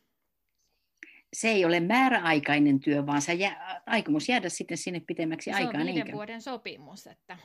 Se 1.32 1.48
ei 1.48 1.64
ole 1.64 1.80
määräaikainen 1.80 2.80
työ, 2.80 3.06
vaan 3.06 3.22
sä 3.22 3.32
jää, 3.32 3.82
aikomus 3.86 4.28
jäädä 4.28 4.48
sitten 4.48 4.78
sinne 4.78 5.00
pitemmäksi 5.00 5.52
aikaa. 5.52 5.72
Se 5.72 5.78
on 5.78 5.86
viiden 5.86 6.12
vuoden 6.12 6.42
sopimus, 6.42 7.06
että, 7.06 7.38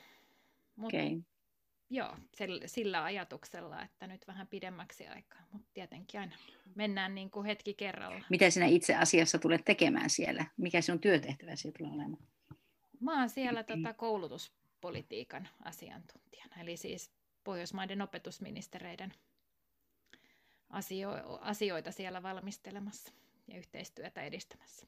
mutta 0.76 0.98
okay 0.98 1.22
joo, 1.90 2.18
sillä 2.66 3.04
ajatuksella, 3.04 3.82
että 3.82 4.08
nyt 4.08 4.28
vähän 4.28 4.48
pidemmäksi 4.48 5.08
aikaa, 5.08 5.42
mutta 5.52 5.70
tietenkin 5.74 6.20
aina 6.20 6.36
mennään 6.76 7.16
niin 7.16 7.32
kuin 7.32 7.46
hetki 7.46 7.74
kerralla. 7.74 8.26
Mitä 8.30 8.50
sinä 8.50 8.66
itse 8.66 8.96
asiassa 8.96 9.40
tulet 9.40 9.66
tekemään 9.66 10.10
siellä? 10.10 10.46
Mikä 10.58 10.82
sinun 10.82 11.00
työtehtävä 11.00 11.56
siellä 11.56 11.78
tulee 11.78 11.92
olemaan? 11.92 12.28
Mä 13.00 13.20
oon 13.20 13.30
siellä 13.30 13.64
tota, 13.64 13.94
koulutuspolitiikan 13.94 15.50
asiantuntijana, 15.64 16.62
eli 16.62 16.78
siis 16.78 17.12
Pohjoismaiden 17.44 18.02
opetusministereiden 18.02 19.14
asio- 20.70 21.40
asioita 21.42 21.92
siellä 21.92 22.24
valmistelemassa 22.24 23.14
ja 23.48 23.58
yhteistyötä 23.58 24.22
edistämässä. 24.22 24.88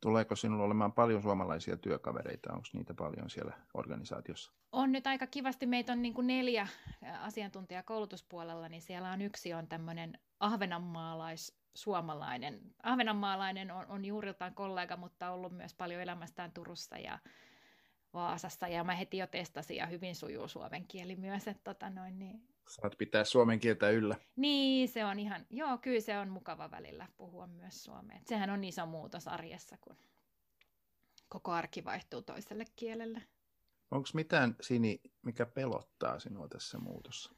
Tuleeko 0.00 0.36
sinulla 0.36 0.64
olemaan 0.64 0.92
paljon 0.92 1.22
suomalaisia 1.22 1.76
työkavereita? 1.76 2.52
Onko 2.52 2.68
niitä 2.72 2.94
paljon 2.94 3.30
siellä 3.30 3.52
organisaatiossa? 3.74 4.52
On 4.72 4.92
nyt 4.92 5.06
aika 5.06 5.26
kivasti. 5.26 5.66
Meitä 5.66 5.92
on 5.92 6.02
niin 6.02 6.14
kuin 6.14 6.26
neljä 6.26 6.66
asiantuntijaa 7.20 7.82
koulutuspuolella, 7.82 8.68
niin 8.68 8.82
siellä 8.82 9.10
on 9.10 9.22
yksi 9.22 9.54
on 9.54 9.68
tämmöinen 9.68 10.18
ahvenanmaalais 10.40 11.58
suomalainen. 11.74 12.60
Ahvenanmaalainen 12.82 13.70
on, 13.70 13.86
on 13.88 14.04
juuriltaan 14.04 14.54
kollega, 14.54 14.96
mutta 14.96 15.30
ollut 15.30 15.52
myös 15.52 15.74
paljon 15.74 16.02
elämästään 16.02 16.52
Turussa 16.52 16.98
ja 16.98 17.18
Vaasassa. 18.14 18.68
Ja 18.68 18.84
mä 18.84 18.94
heti 18.94 19.18
jo 19.18 19.26
testasin 19.26 19.76
ja 19.76 19.86
hyvin 19.86 20.14
sujuu 20.14 20.48
suomen 20.48 20.86
kieli 20.86 21.16
myös. 21.16 21.48
Että 21.48 21.64
tota 21.64 21.90
noin, 21.90 22.18
niin 22.18 22.48
Saat 22.68 22.98
pitää 22.98 23.24
suomen 23.24 23.60
kieltä 23.60 23.90
yllä. 23.90 24.16
Niin, 24.36 24.88
se 24.88 25.04
on 25.04 25.18
ihan, 25.18 25.46
joo, 25.50 25.78
kyllä 25.78 26.00
se 26.00 26.18
on 26.18 26.28
mukava 26.28 26.70
välillä 26.70 27.08
puhua 27.16 27.46
myös 27.46 27.84
suomea. 27.84 28.20
Sehän 28.26 28.50
on 28.50 28.64
iso 28.64 28.86
muutos 28.86 29.28
arjessa, 29.28 29.78
kun 29.80 29.96
koko 31.28 31.52
arki 31.52 31.84
vaihtuu 31.84 32.22
toiselle 32.22 32.64
kielelle. 32.76 33.22
Onko 33.90 34.08
mitään, 34.14 34.56
Sini, 34.60 35.00
mikä 35.22 35.46
pelottaa 35.46 36.18
sinua 36.18 36.48
tässä 36.48 36.78
muutossa? 36.78 37.32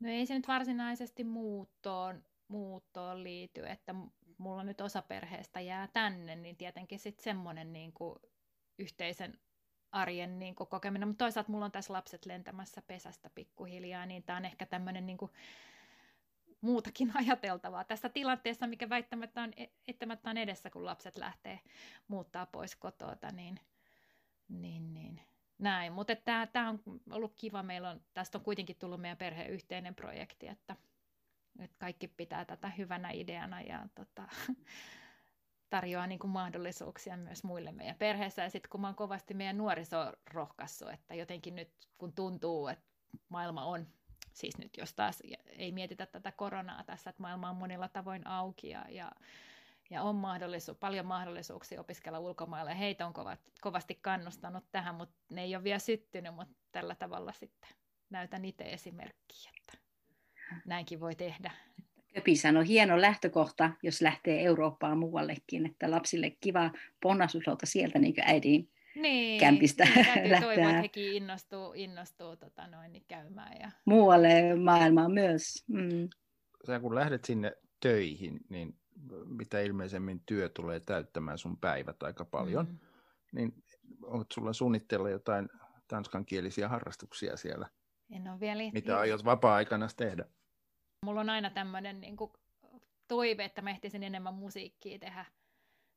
No 0.00 0.08
ei 0.08 0.26
se 0.26 0.34
nyt 0.34 0.48
varsinaisesti 0.48 1.24
muuttoon, 1.24 2.24
muuttoon 2.48 3.24
liity, 3.24 3.66
että 3.66 3.94
mulla 4.38 4.64
nyt 4.64 4.80
osa 4.80 5.02
perheestä 5.02 5.60
jää 5.60 5.88
tänne, 5.92 6.36
niin 6.36 6.56
tietenkin 6.56 6.98
sitten 6.98 7.24
semmoinen 7.24 7.72
niin 7.72 7.92
kuin 7.92 8.18
yhteisen 8.78 9.38
arjen 9.92 10.38
niin 10.38 10.54
kuin 10.54 10.66
kokeminen, 10.66 11.08
mutta 11.08 11.24
toisaalta 11.24 11.52
mulla 11.52 11.64
on 11.64 11.72
tässä 11.72 11.92
lapset 11.92 12.26
lentämässä 12.26 12.82
pesästä 12.82 13.30
pikkuhiljaa, 13.34 14.06
niin 14.06 14.22
tämä 14.22 14.36
on 14.36 14.44
ehkä 14.44 14.66
tämmöinen 14.66 15.06
niin 15.06 15.18
kuin 15.18 15.30
muutakin 16.60 17.12
ajateltavaa 17.20 17.84
tässä 17.84 18.08
tilanteessa, 18.08 18.66
mikä 18.66 18.88
väittämättä 18.88 19.42
on, 19.42 19.52
eittämättä 19.88 20.30
on 20.30 20.36
edessä, 20.36 20.70
kun 20.70 20.84
lapset 20.84 21.16
lähtee 21.16 21.60
muuttaa 22.08 22.46
pois 22.46 22.76
kotota, 22.76 23.30
niin, 23.32 23.60
niin, 24.48 24.94
niin. 24.94 25.20
Näin. 25.58 25.92
Mutta 25.92 26.16
tämä 26.52 26.68
on 26.68 26.80
ollut 27.10 27.34
kiva, 27.36 27.62
meillä 27.62 27.90
on, 27.90 28.00
tästä 28.14 28.38
on 28.38 28.44
kuitenkin 28.44 28.76
tullut 28.76 29.00
meidän 29.00 29.18
perheen 29.18 29.50
yhteinen 29.50 29.94
projekti, 29.94 30.48
että, 30.48 30.76
että 31.58 31.76
kaikki 31.78 32.08
pitää 32.08 32.44
tätä 32.44 32.68
hyvänä 32.68 33.10
ideana 33.10 33.60
ja 33.60 33.88
tota, 33.94 34.22
tarjoaa 35.70 36.06
niin 36.06 36.18
kuin 36.18 36.30
mahdollisuuksia 36.30 37.16
myös 37.16 37.44
muille 37.44 37.72
meidän 37.72 37.96
perheessä. 37.96 38.42
Ja 38.42 38.50
sitten 38.50 38.70
kun 38.70 38.80
mä 38.80 38.88
oon 38.88 38.94
kovasti 38.94 39.34
meidän 39.34 39.58
nuoriso 39.58 40.12
rohkaissut, 40.32 40.90
että 40.90 41.14
jotenkin 41.14 41.54
nyt 41.54 41.70
kun 41.98 42.12
tuntuu, 42.12 42.68
että 42.68 42.84
maailma 43.28 43.64
on, 43.64 43.86
siis 44.32 44.58
nyt 44.58 44.76
jos 44.76 44.94
taas 44.94 45.22
ei 45.46 45.72
mietitä 45.72 46.06
tätä 46.06 46.32
koronaa 46.32 46.84
tässä, 46.84 47.10
että 47.10 47.22
maailma 47.22 47.50
on 47.50 47.56
monilla 47.56 47.88
tavoin 47.88 48.26
auki 48.26 48.68
ja, 48.68 48.84
ja, 48.88 49.12
ja 49.90 50.02
on 50.02 50.16
mahdollisu, 50.16 50.74
paljon 50.74 51.06
mahdollisuuksia 51.06 51.80
opiskella 51.80 52.18
ulkomailla. 52.18 52.74
Heitä 52.74 53.06
on 53.06 53.12
kovat, 53.12 53.40
kovasti 53.60 53.94
kannustanut 53.94 54.64
tähän, 54.72 54.94
mutta 54.94 55.14
ne 55.30 55.42
ei 55.42 55.56
ole 55.56 55.64
vielä 55.64 55.78
syttynyt, 55.78 56.34
mutta 56.34 56.54
tällä 56.72 56.94
tavalla 56.94 57.32
sitten 57.32 57.70
näytän 58.10 58.44
itse 58.44 58.64
esimerkkiä, 58.64 59.50
että 59.56 59.78
näinkin 60.66 61.00
voi 61.00 61.14
tehdä. 61.14 61.50
Köpisän 62.14 62.56
on 62.56 62.64
hieno 62.64 63.00
lähtökohta, 63.00 63.70
jos 63.82 64.02
lähtee 64.02 64.44
Eurooppaan 64.44 64.98
muuallekin, 64.98 65.66
että 65.66 65.90
lapsille 65.90 66.30
kiva 66.30 66.70
ponnasuslauta 67.02 67.66
sieltä 67.66 67.98
niin 67.98 68.14
kuin 68.14 68.24
äidin 68.26 68.68
niin, 68.94 69.40
kämpistä 69.40 69.84
niin, 69.84 70.06
täytyy 70.06 70.30
lähteä. 70.30 70.40
toivoa, 70.40 70.70
että 70.70 70.80
hekin 70.80 71.12
innostuu, 71.12 71.72
innostuu 71.74 72.36
tota 72.36 72.66
noin, 72.66 72.92
niin 72.92 73.04
käymään. 73.08 73.60
Ja... 73.60 73.70
Muualle 73.84 74.54
maailmaan 74.54 75.12
myös. 75.12 75.64
Mm. 75.66 76.08
Sä 76.66 76.80
kun 76.80 76.94
lähdet 76.94 77.24
sinne 77.24 77.52
töihin, 77.80 78.40
niin 78.48 78.74
mitä 79.26 79.60
ilmeisemmin 79.60 80.22
työ 80.26 80.48
tulee 80.48 80.80
täyttämään 80.80 81.38
sun 81.38 81.56
päivät 81.56 82.02
aika 82.02 82.24
paljon, 82.24 82.66
mm. 82.66 82.78
niin 83.32 83.54
onko 84.02 84.26
sulla 84.32 84.52
suunnitteilla 84.52 85.10
jotain 85.10 85.48
tanskankielisiä 85.88 86.68
harrastuksia 86.68 87.36
siellä? 87.36 87.68
En 88.10 88.28
ole 88.28 88.40
vielä... 88.40 88.62
Mitä 88.72 88.98
aiot 88.98 89.24
vapaa-aikana 89.24 89.88
tehdä? 89.96 90.24
Mulla 91.04 91.20
on 91.20 91.30
aina 91.30 91.50
tämmöinen 91.50 92.00
niin 92.00 92.16
kuin, 92.16 92.32
toive, 93.08 93.44
että 93.44 93.62
mä 93.62 93.70
ehtisin 93.70 94.02
enemmän 94.02 94.34
musiikkia 94.34 94.98
tehdä, 94.98 95.24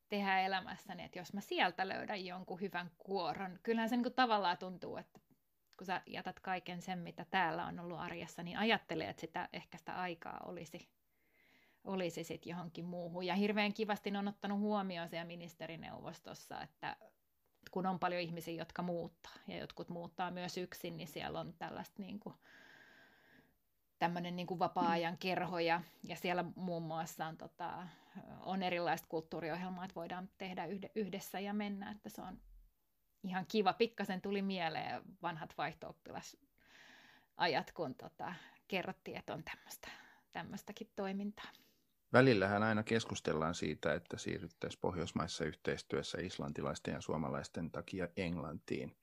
tehdä 0.10 0.40
elämässäni, 0.40 1.04
että 1.04 1.20
jos 1.20 1.34
mä 1.34 1.42
sieltä 1.42 1.88
löydän 1.88 2.26
jonkun 2.26 2.62
hyvän 2.62 2.92
kuoron. 2.98 3.60
Kyllähän 3.64 3.90
se 3.90 3.96
niin 3.96 4.04
kuin, 4.04 4.14
tavallaan 4.14 4.58
tuntuu, 4.58 4.98
että 4.98 5.20
kun 5.78 5.86
sä 5.86 6.02
jätät 6.08 6.40
kaiken 6.40 6.82
sen, 6.82 7.00
mitä 7.00 7.26
täällä 7.26 7.66
on 7.66 7.80
ollut 7.80 8.00
arjessa, 8.00 8.44
niin 8.44 8.58
ajattelee, 8.58 9.10
että 9.10 9.22
sitä, 9.22 9.50
ehkä 9.54 9.78
sitä 9.78 9.96
aikaa 9.96 10.40
olisi, 10.46 10.90
olisi 11.84 12.24
sitten 12.24 12.52
johonkin 12.52 12.86
muuhun. 12.86 13.24
Ja 13.24 13.36
hirveän 13.36 13.74
kivasti 13.74 14.18
on 14.18 14.28
ottanut 14.28 14.60
huomioon 14.60 15.10
siellä 15.10 15.26
ministerineuvostossa, 15.26 16.62
että 16.62 16.98
kun 17.72 17.86
on 17.86 18.00
paljon 18.00 18.22
ihmisiä, 18.22 18.54
jotka 18.54 18.82
muuttaa, 18.82 19.34
ja 19.48 19.58
jotkut 19.58 19.90
muuttaa 19.90 20.32
myös 20.32 20.58
yksin, 20.58 20.98
niin 20.98 21.08
siellä 21.08 21.40
on 21.40 21.54
tällaista 21.54 22.02
niin 22.02 22.20
kuin, 22.20 22.36
tämmöinen 24.04 24.36
niin 24.36 24.60
vapaa-ajan 24.60 25.18
kerho 25.18 25.60
ja, 25.60 25.82
ja 26.04 26.16
siellä 26.16 26.46
muun 26.56 26.84
muassa 26.84 27.26
on, 27.26 27.38
tota, 27.38 27.88
on 28.40 28.64
erilaiset 28.64 29.08
kulttuuriohjelmat, 29.08 29.84
että 29.84 29.96
voidaan 29.96 30.30
tehdä 30.38 30.68
yhdessä 30.96 31.40
ja 31.40 31.54
mennä, 31.54 31.92
että 31.92 32.10
se 32.10 32.22
on 32.22 32.42
ihan 33.24 33.46
kiva. 33.48 33.74
Pikkasen 33.74 34.22
tuli 34.22 34.42
mieleen 34.42 35.02
vanhat 35.22 35.54
vaihto 35.58 35.96
ajat, 37.38 37.72
kun 37.72 37.96
tota, 37.96 38.34
kerrottiin, 38.68 39.18
että 39.18 39.34
on 39.34 39.44
tämmöistä, 39.44 39.88
tämmöistäkin 40.32 40.90
toimintaa. 40.96 41.50
Välillähän 42.14 42.64
aina 42.64 42.84
keskustellaan 42.84 43.56
siitä, 43.56 43.94
että 43.94 44.18
siirryttäisiin 44.18 44.82
Pohjoismaissa 44.82 45.46
yhteistyössä 45.46 46.18
islantilaisten 46.22 46.94
ja 46.94 47.02
suomalaisten 47.02 47.72
takia 47.72 48.08
Englantiin. 48.18 48.96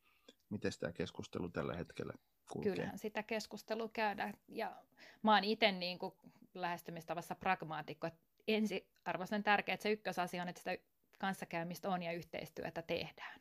Miten 0.51 0.73
tämä 0.81 0.93
keskustelu 0.93 1.49
tällä 1.49 1.77
hetkellä 1.77 2.13
kulkee? 2.53 2.73
Kyllähän 2.73 2.99
sitä 2.99 3.23
keskustelua 3.23 3.89
käydään. 3.93 4.35
Ja 4.49 4.83
mä 5.23 5.35
oon 5.35 5.45
itse 5.45 5.73
niin 5.73 5.99
kuin 5.99 6.15
lähestymistavassa 6.55 7.35
pragmaatikko, 7.35 8.09
ensiarvoisen 8.49 9.43
tärkeää, 9.43 9.75
että 9.75 9.83
se 9.83 9.91
ykkösasia 9.91 10.43
on, 10.43 10.49
että 10.49 10.59
sitä 10.59 10.85
kanssakäymistä 11.19 11.89
on 11.91 12.03
ja 12.03 12.13
yhteistyötä 12.13 12.83
tehdään. 12.83 13.41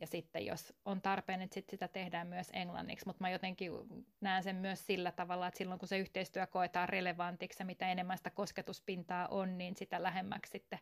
Ja 0.00 0.06
sitten 0.06 0.46
jos 0.46 0.74
on 0.84 1.02
tarpeen, 1.02 1.42
että 1.42 1.54
sit 1.54 1.70
sitä 1.70 1.88
tehdään 1.88 2.26
myös 2.26 2.50
englanniksi, 2.52 3.06
mutta 3.06 3.24
mä 3.24 3.30
jotenkin 3.30 3.72
näen 4.20 4.42
sen 4.42 4.56
myös 4.56 4.86
sillä 4.86 5.12
tavalla, 5.12 5.46
että 5.46 5.58
silloin 5.58 5.78
kun 5.78 5.88
se 5.88 5.98
yhteistyö 5.98 6.46
koetaan 6.46 6.88
relevantiksi 6.88 7.62
ja 7.62 7.66
mitä 7.66 7.92
enemmän 7.92 8.16
sitä 8.16 8.30
kosketuspintaa 8.30 9.28
on, 9.28 9.58
niin 9.58 9.76
sitä 9.76 10.02
lähemmäksi 10.02 10.50
sitten 10.50 10.78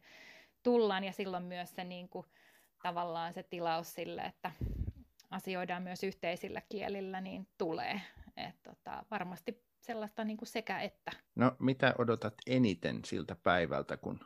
tullaan 0.63 1.05
ja 1.05 1.13
silloin 1.13 1.43
myös 1.43 1.75
se 1.75 1.85
niin 1.85 2.09
kuin, 2.09 2.27
tavallaan 2.83 3.33
se 3.33 3.43
tilaus 3.43 3.95
sille, 3.95 4.23
että 4.23 4.51
asioidaan 5.37 5.83
myös 5.83 6.03
yhteisillä 6.03 6.63
kielillä, 6.69 7.21
niin 7.21 7.49
tulee. 7.59 8.01
Et 8.37 8.63
tota, 8.63 9.05
varmasti 9.11 9.65
sellaista 9.81 10.25
niin 10.25 10.37
kuin 10.37 10.49
sekä 10.49 10.81
että. 10.81 11.13
No 11.35 11.57
mitä 11.59 11.95
odotat 11.99 12.35
eniten 12.47 13.05
siltä 13.05 13.37
päivältä, 13.43 13.97
kun 13.97 14.21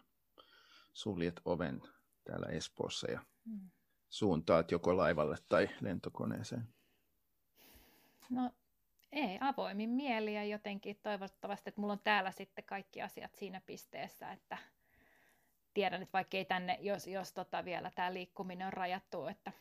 suljet 0.92 1.40
oven 1.44 1.82
täällä 2.24 2.46
Espoossa 2.46 3.10
ja 3.10 3.20
hmm. 3.46 3.70
suuntaat 4.08 4.70
joko 4.70 4.96
laivalle 4.96 5.36
tai 5.48 5.68
lentokoneeseen? 5.80 6.68
No 8.30 8.50
ei, 9.12 9.38
avoimin 9.40 9.90
mieli 9.90 10.34
ja 10.34 10.44
jotenkin 10.44 11.00
toivottavasti, 11.02 11.68
että 11.70 11.80
mulla 11.80 11.92
on 11.92 12.00
täällä 12.04 12.30
sitten 12.30 12.64
kaikki 12.64 13.02
asiat 13.02 13.34
siinä 13.34 13.60
pisteessä, 13.66 14.32
että 14.32 14.58
tiedän, 15.74 16.02
että 16.02 16.12
vaikka 16.12 16.36
ei 16.36 16.44
tänne, 16.44 16.78
jos, 16.80 17.06
jos 17.06 17.32
tota 17.32 17.64
vielä 17.64 17.90
tämä 17.94 18.14
liikkuminen 18.14 18.66
on 18.66 18.72
rajattu, 18.72 19.26
että 19.26 19.52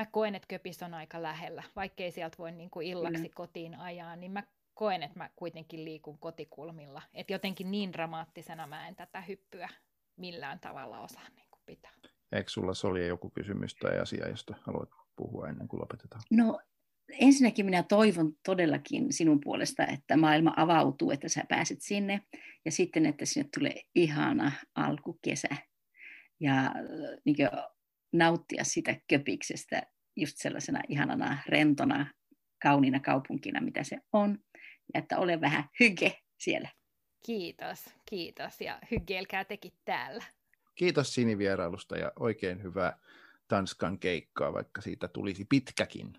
mä 0.00 0.06
koen, 0.06 0.34
että 0.34 0.48
Köpis 0.48 0.82
on 0.82 0.94
aika 0.94 1.22
lähellä, 1.22 1.62
vaikkei 1.76 2.10
sieltä 2.10 2.38
voi 2.38 2.52
niin 2.52 2.70
kuin 2.70 2.86
illaksi 2.86 3.28
mm. 3.28 3.34
kotiin 3.34 3.74
ajaa, 3.74 4.16
niin 4.16 4.32
mä 4.32 4.42
koen, 4.74 5.02
että 5.02 5.18
mä 5.18 5.30
kuitenkin 5.36 5.84
liikun 5.84 6.18
kotikulmilla. 6.18 7.02
Että 7.14 7.32
jotenkin 7.32 7.70
niin 7.70 7.92
dramaattisena 7.92 8.66
mä 8.66 8.88
en 8.88 8.96
tätä 8.96 9.20
hyppyä 9.20 9.68
millään 10.16 10.60
tavalla 10.60 11.00
osaa 11.00 11.28
niin 11.36 11.46
kuin 11.50 11.60
pitää. 11.66 11.92
Eikö 12.32 12.50
sulla 12.50 12.74
Solja 12.74 13.06
joku 13.06 13.30
kysymys 13.30 13.74
tai 13.74 13.98
asia, 13.98 14.28
josta 14.28 14.54
haluat 14.60 14.88
puhua 15.16 15.48
ennen 15.48 15.68
kuin 15.68 15.80
lopetetaan? 15.80 16.22
No 16.30 16.60
ensinnäkin 17.08 17.64
minä 17.64 17.82
toivon 17.82 18.32
todellakin 18.46 19.12
sinun 19.12 19.40
puolesta, 19.40 19.86
että 19.86 20.16
maailma 20.16 20.54
avautuu, 20.56 21.10
että 21.10 21.28
sä 21.28 21.44
pääset 21.48 21.78
sinne 21.80 22.20
ja 22.64 22.72
sitten, 22.72 23.06
että 23.06 23.24
sinne 23.24 23.48
tulee 23.58 23.82
ihana 23.94 24.52
alkukesä 24.74 25.48
ja 26.40 26.74
niin 27.24 27.36
nauttia 28.12 28.64
sitä 28.64 28.96
köpiksestä 29.08 29.82
just 30.16 30.36
sellaisena 30.36 30.80
ihanana, 30.88 31.38
rentona, 31.46 32.06
kauniina 32.62 33.00
kaupunkina, 33.00 33.60
mitä 33.60 33.84
se 33.84 33.98
on. 34.12 34.38
Ja 34.94 35.00
että 35.00 35.18
ole 35.18 35.40
vähän 35.40 35.64
hyge 35.80 36.18
siellä. 36.38 36.68
Kiitos, 37.26 37.84
kiitos 38.10 38.60
ja 38.60 38.78
hygeilkää 38.90 39.44
tekin 39.44 39.72
täällä. 39.84 40.24
Kiitos 40.74 41.14
Sini 41.14 41.38
vierailusta 41.38 41.96
ja 41.96 42.12
oikein 42.18 42.62
hyvää 42.62 42.98
Tanskan 43.48 43.98
keikkaa, 43.98 44.52
vaikka 44.52 44.80
siitä 44.80 45.08
tulisi 45.08 45.44
pitkäkin. 45.44 46.12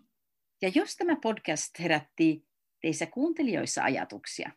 Ja 0.61 0.71
jos 0.75 0.95
tämä 0.95 1.15
podcast 1.21 1.79
herätti 1.79 2.47
teissä 2.81 3.05
kuuntelijoissa 3.05 3.83
ajatuksia, 3.83 4.51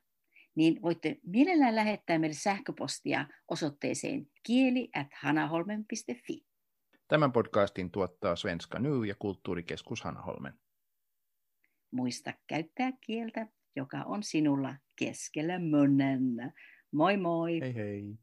niin 0.55 0.83
voitte 0.83 1.17
mielellään 1.23 1.77
lähettää 1.77 2.19
meille 2.19 2.37
sähköpostia 2.37 3.27
osoitteeseen 3.49 4.27
kieli 4.43 4.89
at 4.95 5.07
hanaholmen.fi. 5.21 6.47
Tämän 7.09 7.33
podcastin 7.33 7.91
tuottaa 7.91 8.37
Svenska 8.37 8.79
Ny 8.79 9.05
ja 9.05 9.15
kulttuurikeskus 9.19 10.03
Hanaholmen. 10.03 10.53
Muista 11.91 12.33
käyttää 12.47 12.93
kieltä, 13.01 13.47
joka 13.77 14.03
on 14.07 14.23
sinulla 14.23 14.75
keskellä 14.97 15.59
monen. 15.59 16.53
Moi 16.93 17.17
moi! 17.17 17.61
Hei 17.61 17.75
hei! 17.75 18.19